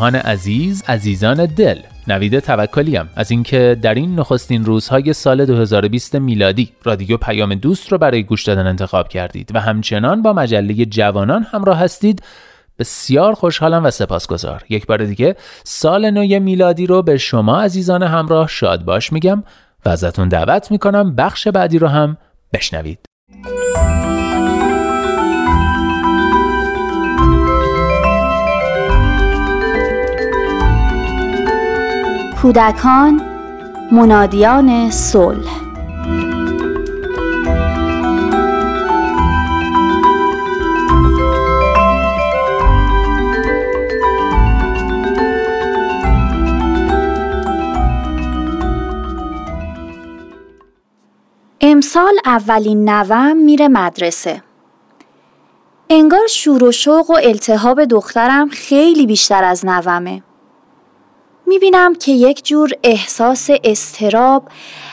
همراهان 0.00 0.32
عزیز 0.32 0.82
عزیزان 0.88 1.46
دل. 1.46 1.78
نوید 2.08 2.38
توکلیم 2.38 3.10
از 3.16 3.30
اینکه 3.30 3.76
در 3.82 3.94
این 3.94 4.18
نخستین 4.18 4.64
روزهای 4.64 5.12
سال 5.12 5.46
2020 5.46 6.14
میلادی 6.14 6.72
رادیو 6.84 7.16
پیام 7.16 7.54
دوست 7.54 7.92
رو 7.92 7.98
برای 7.98 8.22
گوش 8.22 8.44
دادن 8.44 8.66
انتخاب 8.66 9.08
کردید 9.08 9.50
و 9.54 9.60
همچنان 9.60 10.22
با 10.22 10.32
مجله 10.32 10.84
جوانان 10.84 11.42
همراه 11.42 11.78
هستید 11.78 12.22
بسیار 12.78 13.34
خوشحالم 13.34 13.84
و 13.84 13.90
سپاسگزار. 13.90 14.62
یک 14.68 14.86
بار 14.86 15.04
دیگه 15.04 15.36
سال 15.64 16.10
نو 16.10 16.40
میلادی 16.40 16.86
رو 16.86 17.02
به 17.02 17.18
شما 17.18 17.60
عزیزان 17.62 18.02
همراه 18.02 18.48
شاد 18.48 18.84
باش 18.84 19.12
میگم 19.12 19.42
و 19.84 19.88
ازتون 19.88 20.28
دعوت 20.28 20.70
می‌کنم 20.70 21.14
بخش 21.14 21.48
بعدی 21.48 21.78
رو 21.78 21.86
هم 21.86 22.16
بشنوید. 22.52 22.98
کودکان 32.42 33.20
منادیان 33.92 34.90
صلح 34.90 35.60
امسال 51.60 52.14
اولین 52.24 52.88
نوم 52.88 53.36
میره 53.36 53.68
مدرسه. 53.68 54.42
انگار 55.90 56.26
شور 56.26 56.64
و 56.64 56.72
شوق 56.72 57.10
و 57.10 57.18
التهاب 57.22 57.84
دخترم 57.84 58.48
خیلی 58.48 59.06
بیشتر 59.06 59.44
از 59.44 59.66
نومه. 59.66 60.22
می‌بینم 61.50 61.94
که 61.94 62.12
یک 62.12 62.44
جور 62.44 62.70
احساس 62.82 63.50
استراب 63.64 64.48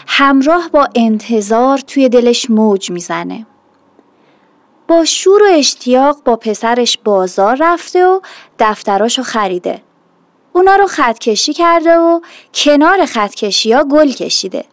همراه 0.08 0.70
با 0.70 0.88
انتظار 0.96 1.78
توی 1.78 2.10
دلش 2.10 2.50
موج 2.50 2.92
می‌زنه. 2.92 3.46
با 4.88 5.06
شور 5.06 5.44
و 5.44 5.46
اشتیاق 5.52 6.24
با 6.26 6.36
پسرش 6.36 6.98
بازار 6.98 7.58
رفته 7.60 8.06
و 8.06 8.20
دفتراشو 8.60 9.24
خریده. 9.24 9.82
اونا 10.54 10.76
رو 10.76 10.86
خطکشی 10.88 11.54
کرده 11.54 11.98
و 11.98 12.20
کنار 12.54 13.06
خطکشی 13.06 13.74
ها 13.74 13.84
گل 13.84 14.12
کشیده. 14.12 14.66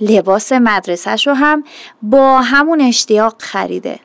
لباس 0.00 0.52
مدرسهش 0.52 1.26
رو 1.26 1.34
هم 1.34 1.64
با 2.02 2.40
همون 2.40 2.80
اشتیاق 2.80 3.34
خریده. 3.38 4.00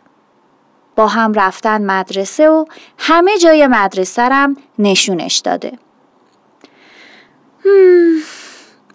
با 0.95 1.07
هم 1.07 1.33
رفتن 1.33 1.85
مدرسه 1.85 2.49
و 2.49 2.65
همه 2.97 3.37
جای 3.37 3.67
مدرسه 3.67 4.21
رم 4.21 4.57
نشونش 4.79 5.37
داده. 5.37 5.71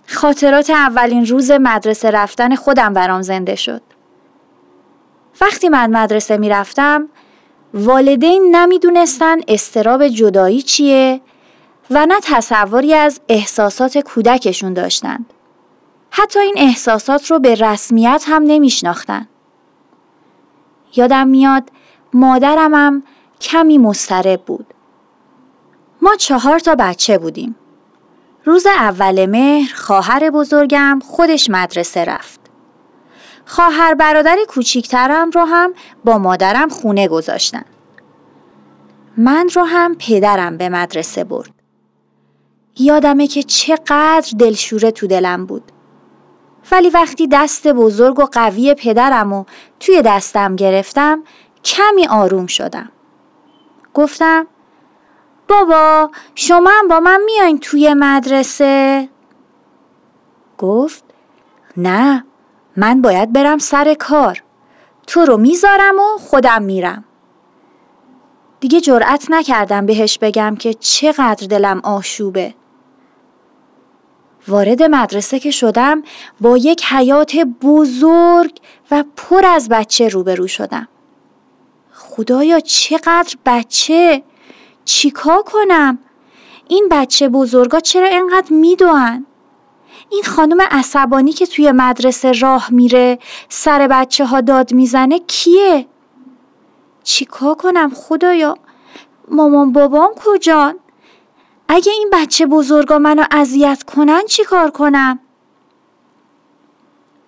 خاطرات 0.06 0.70
اولین 0.70 1.26
روز 1.26 1.50
مدرسه 1.50 2.10
رفتن 2.10 2.54
خودم 2.54 2.92
برام 2.92 3.22
زنده 3.22 3.54
شد. 3.54 3.82
وقتی 5.40 5.68
من 5.68 5.90
مدرسه 5.90 6.36
می‌رفتم 6.36 7.08
والدین 7.74 8.56
نمی‌دونستن 8.56 9.36
استراب 9.48 10.08
جدایی 10.08 10.62
چیه 10.62 11.20
و 11.90 12.06
نه 12.06 12.20
تصوری 12.22 12.94
از 12.94 13.20
احساسات 13.28 13.98
کودکشون 13.98 14.72
داشتند. 14.72 15.32
حتی 16.10 16.38
این 16.38 16.54
احساسات 16.56 17.30
رو 17.30 17.38
به 17.38 17.54
رسمیت 17.54 18.24
هم 18.26 18.42
نمیشناختن. 18.42 19.28
یادم 20.96 21.28
میاد 21.28 21.70
مادرم 22.14 22.74
هم 22.74 23.02
کمی 23.40 23.78
مسترب 23.78 24.42
بود. 24.42 24.74
ما 26.02 26.14
چهار 26.16 26.58
تا 26.58 26.74
بچه 26.74 27.18
بودیم. 27.18 27.56
روز 28.48 28.66
اول 28.66 29.26
مهر 29.26 29.74
خواهر 29.74 30.30
بزرگم 30.30 30.98
خودش 31.04 31.50
مدرسه 31.50 32.04
رفت. 32.04 32.40
خواهر 33.46 33.94
برادر 33.94 34.36
کوچیکترم 34.48 35.30
رو 35.30 35.44
هم 35.44 35.74
با 36.04 36.18
مادرم 36.18 36.68
خونه 36.68 37.08
گذاشتن. 37.08 37.64
من 39.16 39.48
رو 39.54 39.62
هم 39.62 39.94
پدرم 39.94 40.56
به 40.56 40.68
مدرسه 40.68 41.24
برد. 41.24 41.50
یادمه 42.78 43.26
که 43.26 43.42
چقدر 43.42 44.32
دلشوره 44.38 44.90
تو 44.90 45.06
دلم 45.06 45.46
بود. 45.46 45.72
ولی 46.72 46.90
وقتی 46.90 47.28
دست 47.32 47.68
بزرگ 47.68 48.18
و 48.18 48.24
قوی 48.24 48.74
پدرم 48.74 49.32
و 49.32 49.44
توی 49.80 50.02
دستم 50.02 50.56
گرفتم 50.56 51.22
کمی 51.64 52.06
آروم 52.06 52.46
شدم. 52.46 52.88
گفتم 53.94 54.46
بابا 55.48 56.10
شما 56.34 56.70
هم 56.78 56.88
با 56.88 57.00
من 57.00 57.20
میاین 57.24 57.58
توی 57.58 57.94
مدرسه؟ 57.94 59.08
گفت 60.58 61.04
نه 61.76 62.24
من 62.76 63.02
باید 63.02 63.32
برم 63.32 63.58
سر 63.58 63.94
کار. 63.94 64.42
تو 65.06 65.20
رو 65.20 65.36
می‌ذارم 65.36 65.98
و 65.98 66.18
خودم 66.18 66.62
میرم. 66.62 67.04
دیگه 68.60 68.80
جرأت 68.80 69.26
نکردم 69.30 69.86
بهش 69.86 70.18
بگم 70.18 70.56
که 70.56 70.74
چقدر 70.74 71.46
دلم 71.46 71.80
آشوبه. 71.84 72.54
وارد 74.48 74.82
مدرسه 74.82 75.38
که 75.38 75.50
شدم 75.50 76.02
با 76.40 76.56
یک 76.56 76.84
حیات 76.84 77.36
بزرگ 77.36 78.58
و 78.90 79.04
پر 79.16 79.46
از 79.46 79.68
بچه 79.68 80.08
روبرو 80.08 80.46
شدم. 80.46 80.88
خدایا 81.92 82.60
چقدر 82.60 83.36
بچه 83.46 84.22
چیکار 84.88 85.42
کنم؟ 85.42 85.98
این 86.68 86.88
بچه 86.90 87.28
بزرگا 87.28 87.80
چرا 87.80 88.06
اینقدر 88.06 88.52
میدوان؟ 88.52 89.26
این 90.10 90.22
خانم 90.22 90.60
عصبانی 90.60 91.32
که 91.32 91.46
توی 91.46 91.72
مدرسه 91.72 92.32
راه 92.32 92.68
میره 92.70 93.18
سر 93.48 93.88
بچه 93.90 94.24
ها 94.24 94.40
داد 94.40 94.72
می‌زنه 94.72 95.18
کیه؟ 95.18 95.86
چیکار 97.02 97.54
کنم 97.54 97.90
خدایا؟ 97.94 98.58
مامان 99.28 99.72
بابام 99.72 100.10
کجان؟ 100.16 100.78
اگه 101.68 101.92
این 101.92 102.10
بچه 102.12 102.46
بزرگا 102.46 102.98
منو 102.98 103.24
اذیت 103.30 103.82
کنن 103.82 104.22
چی 104.28 104.44
کار 104.44 104.70
کنم؟ 104.70 105.18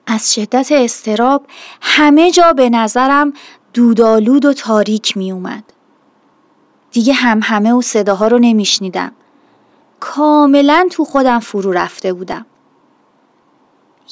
از 0.07 0.35
شدت 0.35 0.73
استراب 0.73 1.47
همه 1.81 2.31
جا 2.31 2.53
به 2.53 2.71
نظرم 2.71 3.33
دودالود 3.75 4.45
و 4.45 4.53
تاریک 4.53 5.17
می 5.17 5.33
اومد. 5.33 5.65
دیگه 6.91 7.13
هم 7.13 7.41
همه 7.43 7.73
و 7.73 7.83
صداها 7.83 8.29
رو 8.29 8.39
نمیشنیدم. 8.39 9.13
کاملا 10.01 10.89
تو 10.91 11.05
خودم 11.05 11.39
فرو 11.39 11.73
رفته 11.73 12.13
بودم. 12.13 12.47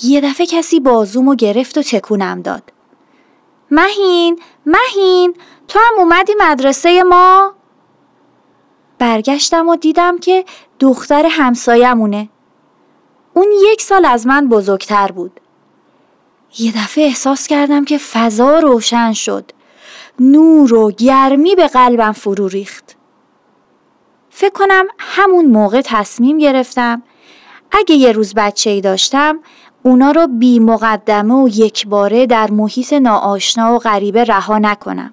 یه 0.03 0.20
دفعه 0.20 0.47
کسی 0.47 0.81
بازومو 0.81 1.35
گرفت 1.35 1.79
و 1.79 1.83
تکونم 1.83 2.43
داد. 2.43 2.72
مهین، 3.70 4.41
مهین، 4.66 5.35
تو 5.68 5.79
هم 5.79 5.99
اومدی 5.99 6.33
مدرسه 6.41 7.03
ما؟ 7.03 7.55
برگشتم 8.99 9.68
و 9.68 9.76
دیدم 9.76 10.18
که 10.18 10.45
دختر 10.81 11.26
همسایمونه. 11.31 12.29
اون 13.35 13.47
یک 13.72 13.81
سال 13.81 14.05
از 14.05 14.26
من 14.26 14.49
بزرگتر 14.49 15.12
بود. 15.12 15.41
یه 16.59 16.72
دفعه 16.72 17.05
احساس 17.05 17.47
کردم 17.47 17.85
که 17.85 17.99
فضا 17.99 18.59
روشن 18.59 19.12
شد. 19.12 19.53
نور 20.21 20.75
و 20.75 20.91
گرمی 20.91 21.55
به 21.55 21.66
قلبم 21.66 22.12
فرو 22.12 22.49
ریخت. 22.49 22.97
فکر 24.31 24.53
کنم 24.53 24.85
همون 24.99 25.47
موقع 25.47 25.81
تصمیم 25.85 26.39
گرفتم 26.39 27.03
اگه 27.73 27.95
یه 27.95 28.12
روز 28.12 28.35
بچه 28.35 28.71
ای 28.71 28.81
داشتم 28.81 29.41
اونا 29.83 30.11
رو 30.11 30.27
بی 30.27 30.61
مقدمه 30.61 31.35
و 31.35 31.49
یک 31.49 31.87
باره 31.87 32.27
در 32.27 32.51
محیط 32.51 32.93
ناآشنا 32.93 33.75
و 33.75 33.79
غریبه 33.79 34.25
رها 34.25 34.59
نکنم. 34.59 35.11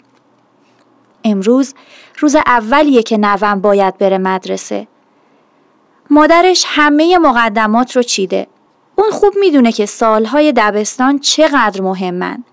امروز 1.24 1.74
روز 2.20 2.36
اولیه 2.36 3.04
که 3.04 3.18
نوم 3.18 3.62
باید 3.62 3.98
بره 3.98 4.18
مدرسه. 4.18 4.88
مادرش 6.10 6.66
همه 6.68 7.18
مقدمات 7.18 7.96
رو 7.96 8.04
چیده. 8.04 8.48
اون 8.96 9.12
خوب 9.12 9.34
می‌دونه 9.40 9.72
که 9.72 9.86
سالهای 9.86 10.54
دبستان 10.58 11.20
چقدر 11.20 11.82
مهمن. 11.82 12.44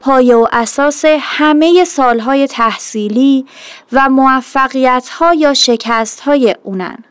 پایه 0.00 0.36
و 0.36 0.46
اساس 0.52 1.04
همه 1.20 1.84
سالهای 1.84 2.46
تحصیلی 2.46 3.46
و 3.92 4.08
موفقیتها 4.08 5.34
یا 5.34 5.54
شکستهای 5.54 6.56
اونن. 6.62 7.04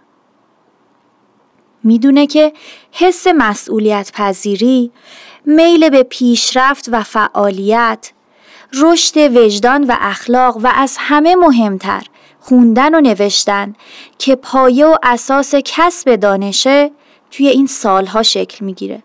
می‌دونه 1.83 2.27
که 2.27 2.53
حس 2.91 3.27
مسئولیت 3.27 4.11
پذیری، 4.13 4.91
میل 5.45 5.89
به 5.89 6.03
پیشرفت 6.03 6.89
و 6.91 7.03
فعالیت، 7.03 8.11
رشد 8.73 9.37
وجدان 9.37 9.83
و 9.83 9.95
اخلاق 9.99 10.57
و 10.57 10.71
از 10.75 10.95
همه 10.99 11.35
مهمتر 11.35 12.03
خوندن 12.39 12.95
و 12.95 13.01
نوشتن 13.01 13.73
که 14.17 14.35
پایه 14.35 14.85
و 14.85 14.95
اساس 15.03 15.55
کسب 15.65 16.15
دانشه 16.15 16.91
توی 17.31 17.47
این 17.47 17.67
سالها 17.67 18.23
شکل 18.23 18.65
می‌گیره. 18.65 19.03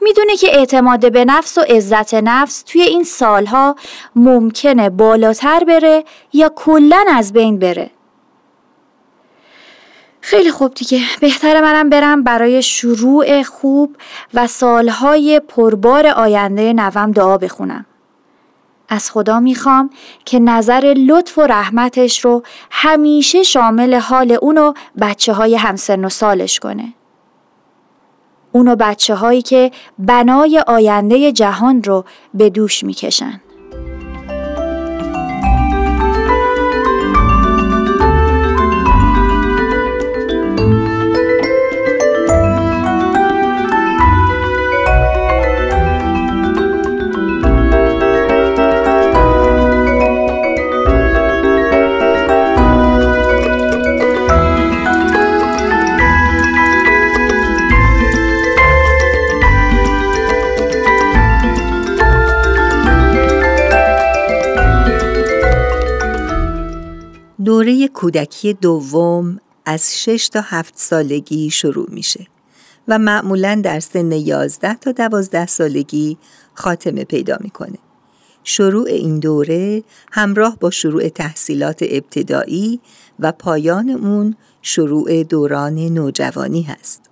می‌دونه 0.00 0.36
که 0.36 0.58
اعتماد 0.58 1.12
به 1.12 1.24
نفس 1.24 1.58
و 1.58 1.60
عزت 1.60 2.14
نفس 2.14 2.62
توی 2.62 2.82
این 2.82 3.04
سالها 3.04 3.76
ممکنه 4.16 4.90
بالاتر 4.90 5.64
بره 5.64 6.04
یا 6.32 6.52
کلا 6.56 7.04
از 7.08 7.32
بین 7.32 7.58
بره. 7.58 7.90
خیلی 10.20 10.50
خوب 10.50 10.74
دیگه 10.74 11.00
بهتر 11.20 11.60
منم 11.60 11.90
برم 11.90 12.22
برای 12.22 12.62
شروع 12.62 13.42
خوب 13.42 13.96
و 14.34 14.46
سالهای 14.46 15.40
پربار 15.40 16.06
آینده 16.06 16.72
نوم 16.72 17.12
دعا 17.12 17.38
بخونم. 17.38 17.86
از 18.90 19.10
خدا 19.10 19.40
می‌خوام 19.40 19.90
که 20.24 20.38
نظر 20.38 20.94
لطف 21.06 21.38
و 21.38 21.42
رحمتش 21.42 22.24
رو 22.24 22.42
همیشه 22.70 23.42
شامل 23.42 23.94
حال 23.94 24.38
اون 24.42 24.58
و 24.58 24.72
بچه 25.00 25.32
های 25.32 25.56
همسن 25.56 26.04
و 26.04 26.08
سالش 26.08 26.58
کنه. 26.58 26.94
اون 28.52 28.68
و 28.68 28.76
بچه 28.76 29.14
هایی 29.14 29.42
که 29.42 29.70
بنای 29.98 30.62
آینده 30.66 31.32
جهان 31.32 31.82
رو 31.82 32.04
به 32.34 32.50
دوش 32.50 32.84
می‌کشن. 32.84 33.40
کودکی 68.00 68.52
دوم 68.52 69.40
از 69.64 70.02
6 70.02 70.28
تا 70.28 70.40
7 70.44 70.72
سالگی 70.76 71.50
شروع 71.50 71.86
میشه 71.90 72.26
و 72.88 72.98
معمولا 72.98 73.60
در 73.64 73.80
سن 73.80 74.12
11 74.12 74.74
تا 74.74 74.92
12 74.92 75.46
سالگی 75.46 76.18
خاتمه 76.54 77.04
پیدا 77.04 77.36
می‌کنه. 77.40 77.78
شروع 78.44 78.86
این 78.88 79.18
دوره 79.18 79.82
همراه 80.12 80.56
با 80.60 80.70
شروع 80.70 81.08
تحصیلات 81.08 81.78
ابتدایی 81.82 82.80
و 83.18 83.32
پایان 83.32 83.90
اون 83.90 84.36
شروع 84.62 85.22
دوران 85.22 85.74
نوجوانی 85.74 86.62
هست. 86.62 87.02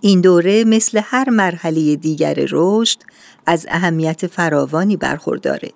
این 0.00 0.20
دوره 0.20 0.64
مثل 0.64 1.00
هر 1.04 1.30
مرحله 1.30 1.96
دیگر 1.96 2.34
رشد 2.50 2.98
از 3.46 3.66
اهمیت 3.70 4.26
فراوانی 4.26 4.96
برخورداره 4.96 5.70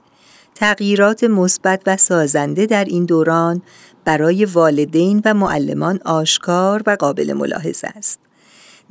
تغییرات 0.55 1.25
مثبت 1.25 1.83
و 1.87 1.97
سازنده 1.97 2.67
در 2.67 2.85
این 2.85 3.05
دوران 3.05 3.63
برای 4.05 4.45
والدین 4.45 5.23
و 5.25 5.35
معلمان 5.35 6.01
آشکار 6.05 6.83
و 6.87 6.97
قابل 7.01 7.33
ملاحظه 7.33 7.89
است. 7.97 8.19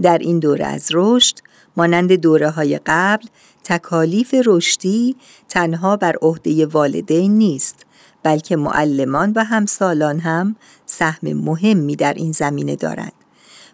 در 0.01 0.17
این 0.17 0.39
دوره 0.39 0.65
از 0.65 0.87
رشد 0.93 1.35
مانند 1.77 2.13
دوره 2.13 2.49
های 2.49 2.79
قبل 2.85 3.27
تکالیف 3.63 4.35
رشدی 4.45 5.15
تنها 5.49 5.97
بر 5.97 6.15
عهده 6.21 6.65
والدین 6.65 7.37
نیست 7.37 7.85
بلکه 8.23 8.55
معلمان 8.55 9.33
و 9.35 9.43
همسالان 9.43 10.19
هم 10.19 10.55
سهم 10.85 11.33
مهمی 11.33 11.95
در 11.95 12.13
این 12.13 12.31
زمینه 12.31 12.75
دارند 12.75 13.13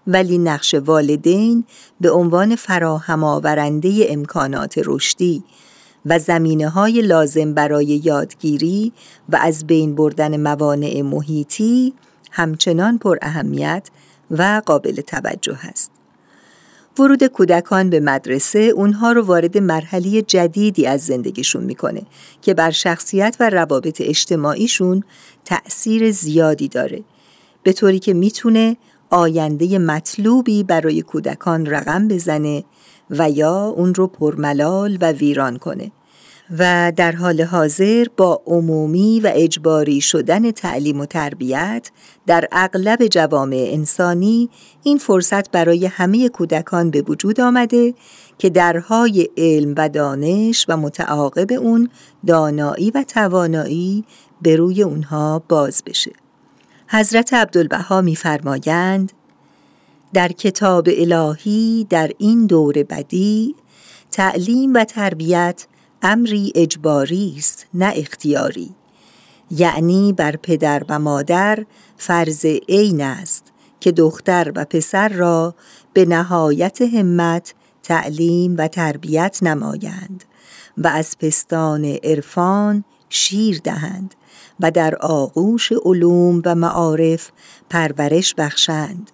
ولی 0.07 0.37
نقش 0.37 0.73
والدین 0.73 1.63
به 2.01 2.11
عنوان 2.11 2.55
فراهم 2.55 3.23
آورنده 3.23 4.05
امکانات 4.09 4.81
رشدی 4.85 5.43
و 6.05 6.19
زمینه 6.19 6.69
های 6.69 7.01
لازم 7.01 7.53
برای 7.53 7.85
یادگیری 7.85 8.93
و 9.29 9.39
از 9.41 9.67
بین 9.67 9.95
بردن 9.95 10.37
موانع 10.37 11.01
محیطی 11.01 11.93
همچنان 12.31 12.97
پر 12.97 13.17
اهمیت 13.21 13.89
و 14.31 14.61
قابل 14.65 15.01
توجه 15.01 15.59
است. 15.63 15.91
ورود 16.99 17.23
کودکان 17.23 17.89
به 17.89 17.99
مدرسه 17.99 18.59
اونها 18.59 19.11
رو 19.11 19.21
وارد 19.21 19.57
مرحله 19.57 20.21
جدیدی 20.21 20.87
از 20.87 21.01
زندگیشون 21.01 21.63
می‌کنه 21.63 22.01
که 22.41 22.53
بر 22.53 22.71
شخصیت 22.71 23.35
و 23.39 23.49
روابط 23.49 24.01
اجتماعیشون 24.01 25.03
تأثیر 25.45 26.11
زیادی 26.11 26.67
داره 26.67 27.03
به 27.63 27.73
طوری 27.73 27.99
که 27.99 28.13
می‌تونه 28.13 28.77
آینده 29.09 29.79
مطلوبی 29.79 30.63
برای 30.63 31.01
کودکان 31.01 31.65
رقم 31.65 32.07
بزنه 32.07 32.63
و 33.09 33.29
یا 33.29 33.65
اون 33.65 33.93
رو 33.93 34.07
پرملال 34.07 34.97
و 35.01 35.11
ویران 35.11 35.57
کنه 35.57 35.91
و 36.57 36.91
در 36.95 37.11
حال 37.11 37.41
حاضر 37.41 38.05
با 38.17 38.41
عمومی 38.45 39.19
و 39.19 39.31
اجباری 39.33 40.01
شدن 40.01 40.51
تعلیم 40.51 40.99
و 40.99 41.05
تربیت 41.05 41.91
در 42.27 42.47
اغلب 42.51 43.07
جوامع 43.07 43.69
انسانی 43.71 44.49
این 44.83 44.97
فرصت 44.97 45.51
برای 45.51 45.85
همه 45.85 46.29
کودکان 46.29 46.91
به 46.91 47.01
وجود 47.01 47.41
آمده 47.41 47.93
که 48.37 48.49
درهای 48.49 49.29
علم 49.37 49.73
و 49.77 49.89
دانش 49.89 50.65
و 50.69 50.77
متعاقب 50.77 51.53
اون 51.53 51.89
دانایی 52.27 52.91
و 52.91 53.03
توانایی 53.07 54.05
به 54.41 54.55
روی 54.55 54.83
اونها 54.83 55.43
باز 55.49 55.83
بشه. 55.85 56.11
حضرت 56.87 57.33
عبدالبها 57.33 58.01
میفرمایند 58.01 59.11
در 60.13 60.31
کتاب 60.31 60.87
الهی 60.91 61.87
در 61.89 62.11
این 62.17 62.45
دور 62.45 62.83
بدی 62.83 63.55
تعلیم 64.11 64.73
و 64.73 64.83
تربیت 64.83 65.67
امری 66.01 66.51
اجباری 66.55 67.35
است 67.37 67.65
نه 67.73 67.93
اختیاری. 67.95 68.69
یعنی 69.51 70.13
بر 70.13 70.35
پدر 70.35 70.83
و 70.89 70.99
مادر 70.99 71.65
فرض 71.97 72.45
عین 72.69 73.01
است 73.01 73.43
که 73.79 73.91
دختر 73.91 74.51
و 74.55 74.65
پسر 74.65 75.09
را 75.09 75.55
به 75.93 76.05
نهایت 76.05 76.81
همت 76.81 77.53
تعلیم 77.83 78.55
و 78.57 78.67
تربیت 78.67 79.39
نمایند 79.41 80.23
و 80.77 80.87
از 80.87 81.17
پستان 81.19 81.85
عرفان 81.85 82.83
شیر 83.09 83.61
دهند 83.63 84.15
و 84.59 84.71
در 84.71 84.95
آغوش 84.95 85.71
علوم 85.71 86.41
و 86.45 86.55
معارف 86.55 87.31
پرورش 87.69 88.35
بخشند. 88.35 89.11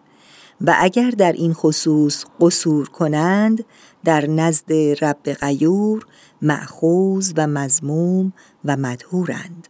و 0.61 0.75
اگر 0.79 1.09
در 1.09 1.31
این 1.31 1.53
خصوص 1.53 2.25
قصور 2.39 2.89
کنند 2.89 3.65
در 4.03 4.25
نزد 4.25 4.73
رب 5.01 5.33
غیور 5.33 6.05
معخوز 6.41 7.33
و 7.37 7.47
مزموم 7.47 8.33
و 8.65 8.77
مدهورند. 8.77 9.67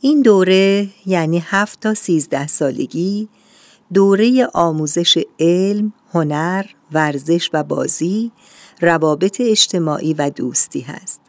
این 0.00 0.22
دوره 0.22 0.88
یعنی 1.06 1.42
هفت 1.46 1.80
تا 1.80 1.94
سیزده 1.94 2.46
سالگی 2.46 3.28
دوره 3.94 4.48
آموزش 4.54 5.18
علم، 5.40 5.92
هنر، 6.12 6.64
ورزش 6.92 7.50
و 7.52 7.64
بازی، 7.64 8.32
روابط 8.80 9.40
اجتماعی 9.40 10.14
و 10.14 10.30
دوستی 10.30 10.80
هست 10.80 11.20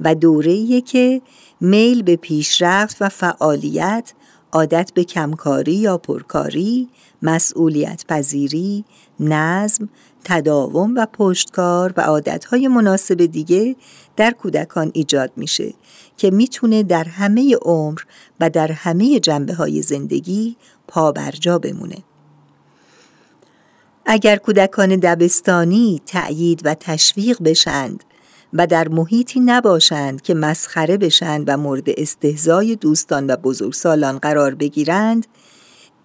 و 0.00 0.14
دوره 0.14 0.80
که 0.80 1.22
میل 1.60 2.02
به 2.02 2.16
پیشرفت 2.16 2.96
و 3.00 3.08
فعالیت، 3.08 4.12
عادت 4.52 4.90
به 4.94 5.04
کمکاری 5.04 5.74
یا 5.74 5.98
پرکاری، 5.98 6.88
مسئولیت 7.22 8.04
پذیری، 8.08 8.84
نظم، 9.20 9.88
تداوم 10.24 10.94
و 10.96 11.06
پشتکار 11.12 11.94
و 11.96 12.00
عادتهای 12.00 12.68
مناسب 12.68 13.24
دیگه 13.26 13.76
در 14.16 14.30
کودکان 14.30 14.90
ایجاد 14.94 15.32
میشه 15.36 15.74
که 16.16 16.30
می‌تونه 16.30 16.82
در 16.82 17.04
همه 17.04 17.56
عمر 17.62 18.00
و 18.40 18.50
در 18.50 18.72
همه 18.72 19.20
جنبه 19.20 19.54
های 19.54 19.82
زندگی 19.82 20.56
پابرجا 20.90 21.58
بمونه. 21.58 21.96
اگر 24.06 24.36
کودکان 24.36 24.96
دبستانی 24.96 26.02
تأیید 26.06 26.60
و 26.64 26.74
تشویق 26.74 27.42
بشند 27.42 28.04
و 28.52 28.66
در 28.66 28.88
محیطی 28.88 29.40
نباشند 29.40 30.22
که 30.22 30.34
مسخره 30.34 30.96
بشند 30.96 31.44
و 31.46 31.56
مورد 31.56 31.84
استهزای 31.86 32.76
دوستان 32.76 33.26
و 33.26 33.36
بزرگسالان 33.36 34.18
قرار 34.18 34.54
بگیرند 34.54 35.26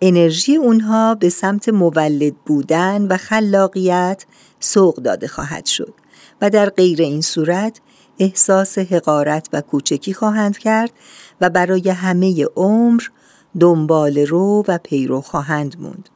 انرژی 0.01 0.55
اونها 0.55 1.15
به 1.15 1.29
سمت 1.29 1.69
مولد 1.69 2.35
بودن 2.45 3.07
و 3.07 3.17
خلاقیت 3.17 4.25
سوق 4.59 4.95
داده 4.95 5.27
خواهد 5.27 5.65
شد 5.65 5.93
و 6.41 6.49
در 6.49 6.69
غیر 6.69 7.01
این 7.01 7.21
صورت 7.21 7.81
احساس 8.19 8.77
حقارت 8.77 9.49
و 9.53 9.61
کوچکی 9.61 10.13
خواهند 10.13 10.57
کرد 10.57 10.91
و 11.41 11.49
برای 11.49 11.89
همه 11.89 12.45
عمر 12.55 13.03
دنبال 13.59 14.17
رو 14.17 14.63
و 14.67 14.79
پیرو 14.83 15.21
خواهند 15.21 15.75
موند. 15.79 16.09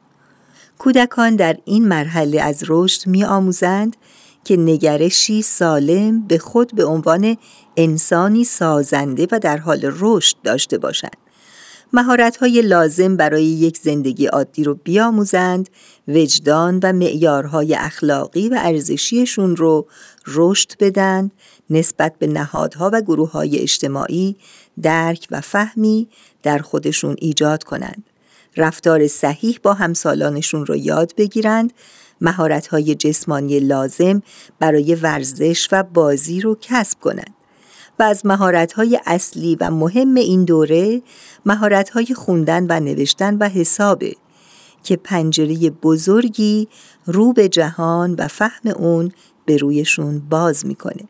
کودکان 0.78 1.36
در 1.36 1.56
این 1.64 1.88
مرحله 1.88 2.40
از 2.40 2.64
رشد 2.68 3.06
می 3.06 3.24
آموزند 3.24 3.96
که 4.44 4.56
نگرشی 4.56 5.42
سالم 5.42 6.26
به 6.26 6.38
خود 6.38 6.74
به 6.74 6.84
عنوان 6.84 7.36
انسانی 7.76 8.44
سازنده 8.44 9.26
و 9.32 9.38
در 9.38 9.56
حال 9.56 9.80
رشد 10.00 10.36
داشته 10.44 10.78
باشند. 10.78 11.16
های 12.40 12.62
لازم 12.62 13.16
برای 13.16 13.44
یک 13.44 13.78
زندگی 13.78 14.26
عادی 14.26 14.64
رو 14.64 14.74
بیاموزند، 14.74 15.68
وجدان 16.08 16.80
و 16.82 16.92
معیارهای 16.92 17.74
اخلاقی 17.74 18.48
و 18.48 18.58
ارزشیشون 18.58 19.56
رو 19.56 19.86
رشد 20.26 20.72
بدن، 20.80 21.30
نسبت 21.70 22.14
به 22.18 22.26
نهادها 22.26 22.90
و 22.92 23.00
گروه 23.00 23.30
های 23.30 23.58
اجتماعی 23.58 24.36
درک 24.82 25.28
و 25.30 25.40
فهمی 25.40 26.08
در 26.42 26.58
خودشون 26.58 27.16
ایجاد 27.18 27.64
کنند. 27.64 28.04
رفتار 28.56 29.06
صحیح 29.06 29.58
با 29.62 29.74
همسالانشون 29.74 30.66
رو 30.66 30.76
یاد 30.76 31.12
بگیرند 31.16 31.72
های 32.70 32.94
جسمانی 32.94 33.60
لازم 33.60 34.22
برای 34.58 34.94
ورزش 34.94 35.68
و 35.72 35.82
بازی 35.82 36.40
رو 36.40 36.58
کسب 36.60 37.00
کنند 37.00 37.34
و 37.98 38.02
از 38.02 38.22
های 38.76 39.00
اصلی 39.06 39.56
و 39.60 39.70
مهم 39.70 40.14
این 40.14 40.44
دوره 40.44 41.02
های 41.92 42.14
خوندن 42.14 42.66
و 42.68 42.80
نوشتن 42.80 43.36
و 43.36 43.48
حسابه 43.48 44.16
که 44.82 44.96
پنجره 44.96 45.70
بزرگی 45.70 46.68
رو 47.06 47.32
به 47.32 47.48
جهان 47.48 48.14
و 48.14 48.28
فهم 48.28 48.70
اون 48.76 49.12
به 49.44 49.56
رویشون 49.56 50.18
باز 50.18 50.66
می‌کنه. 50.66 51.08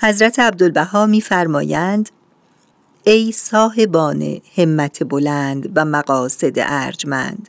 حضرت 0.00 0.38
عبدالبها 0.38 1.06
میفرمایند 1.06 2.08
ای 3.04 3.32
صاحبان 3.32 4.40
همت 4.56 5.04
بلند 5.04 5.72
و 5.76 5.84
مقاصد 5.84 6.52
ارجمند. 6.56 7.48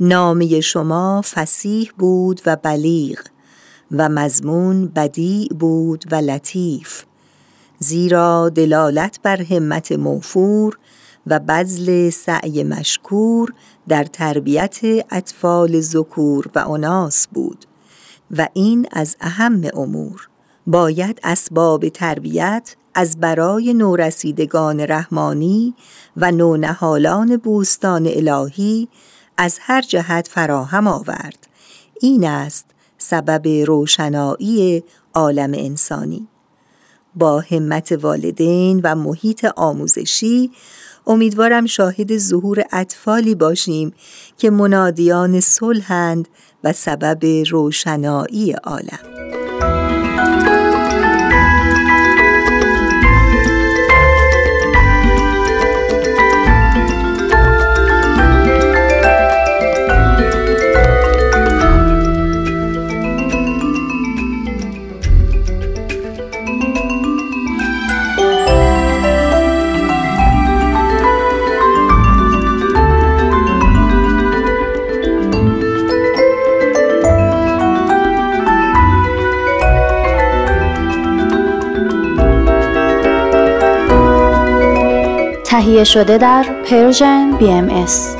نامه 0.00 0.60
شما 0.60 1.22
فسیح 1.24 1.92
بود 1.98 2.40
و 2.46 2.56
بلیغ 2.56 3.18
و 3.90 4.08
مضمون 4.08 4.86
بدیع 4.86 5.48
بود 5.48 6.04
و 6.10 6.14
لطیف. 6.14 7.04
زیرا 7.78 8.48
دلالت 8.48 9.20
بر 9.22 9.42
همت 9.42 9.92
موفور 9.92 10.78
و 11.26 11.38
بذل 11.38 12.10
سعی 12.10 12.64
مشکور 12.64 13.54
در 13.88 14.04
تربیت 14.04 14.80
اطفال 15.10 15.80
ذکور 15.80 16.50
و 16.54 16.70
اناس 16.70 17.28
بود 17.28 17.64
و 18.30 18.48
این 18.52 18.86
از 18.92 19.16
اهم 19.20 19.62
امور. 19.74 20.28
باید 20.66 21.20
اسباب 21.24 21.88
تربیت 21.88 22.76
از 22.94 23.20
برای 23.20 23.74
نورسیدگان 23.74 24.80
رحمانی 24.80 25.74
و 26.16 26.32
نونهالان 26.32 27.36
بوستان 27.36 28.06
الهی 28.06 28.88
از 29.36 29.58
هر 29.60 29.82
جهت 29.82 30.28
فراهم 30.28 30.86
آورد. 30.86 31.46
این 32.00 32.24
است 32.24 32.66
سبب 32.98 33.48
روشنایی 33.66 34.84
عالم 35.14 35.52
انسانی. 35.54 36.28
با 37.14 37.40
همت 37.40 37.92
والدین 37.92 38.80
و 38.84 38.94
محیط 38.94 39.44
آموزشی 39.56 40.50
امیدوارم 41.06 41.66
شاهد 41.66 42.16
ظهور 42.16 42.64
اطفالی 42.72 43.34
باشیم 43.34 43.92
که 44.38 44.50
منادیان 44.50 45.40
صلحند 45.40 46.28
و 46.64 46.72
سبب 46.72 47.24
روشنایی 47.50 48.52
عالم. 48.52 49.41
تهیه 85.52 85.84
شده 85.84 86.18
در 86.18 86.42
Persian 86.70 87.36
BMS. 87.38 88.16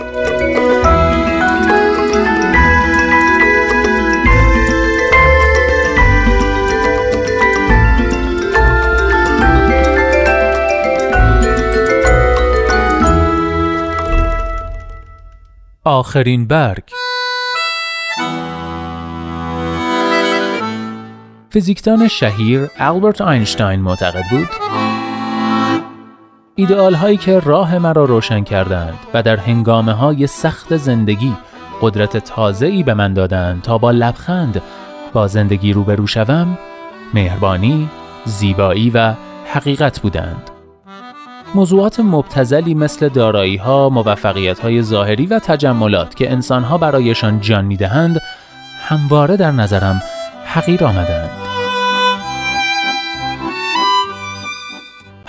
آخرین 15.84 16.46
برگ 16.46 16.82
فیزیکدان 21.50 22.08
شهیر 22.08 22.70
البرت 22.78 23.20
اینشتین 23.20 23.80
معتقد 23.80 24.24
بود 24.30 24.48
ایدئال 26.56 26.94
هایی 26.94 27.16
که 27.16 27.38
راه 27.38 27.78
مرا 27.78 28.04
روشن 28.04 28.44
کردند 28.44 28.98
و 29.14 29.22
در 29.22 29.36
هنگامه 29.36 29.92
های 29.92 30.26
سخت 30.26 30.76
زندگی 30.76 31.32
قدرت 31.80 32.16
تازه 32.16 32.66
ای 32.66 32.82
به 32.82 32.94
من 32.94 33.14
دادند 33.14 33.62
تا 33.62 33.78
با 33.78 33.90
لبخند 33.90 34.62
با 35.12 35.26
زندگی 35.26 35.72
روبرو 35.72 36.06
شوم 36.06 36.58
مهربانی، 37.14 37.88
زیبایی 38.24 38.90
و 38.90 39.14
حقیقت 39.46 40.00
بودند. 40.00 40.50
موضوعات 41.54 42.00
مبتزلی 42.00 42.74
مثل 42.74 43.08
دارایی 43.08 43.56
ها، 43.56 43.88
موفقیت 43.88 44.60
های 44.60 44.82
ظاهری 44.82 45.26
و 45.26 45.38
تجملات 45.38 46.14
که 46.14 46.32
انسان 46.32 46.62
ها 46.62 46.78
برایشان 46.78 47.40
جان 47.40 47.64
می‌دهند 47.64 48.20
همواره 48.82 49.36
در 49.36 49.50
نظرم 49.50 50.02
حقیر 50.44 50.84
آمدند. 50.84 51.41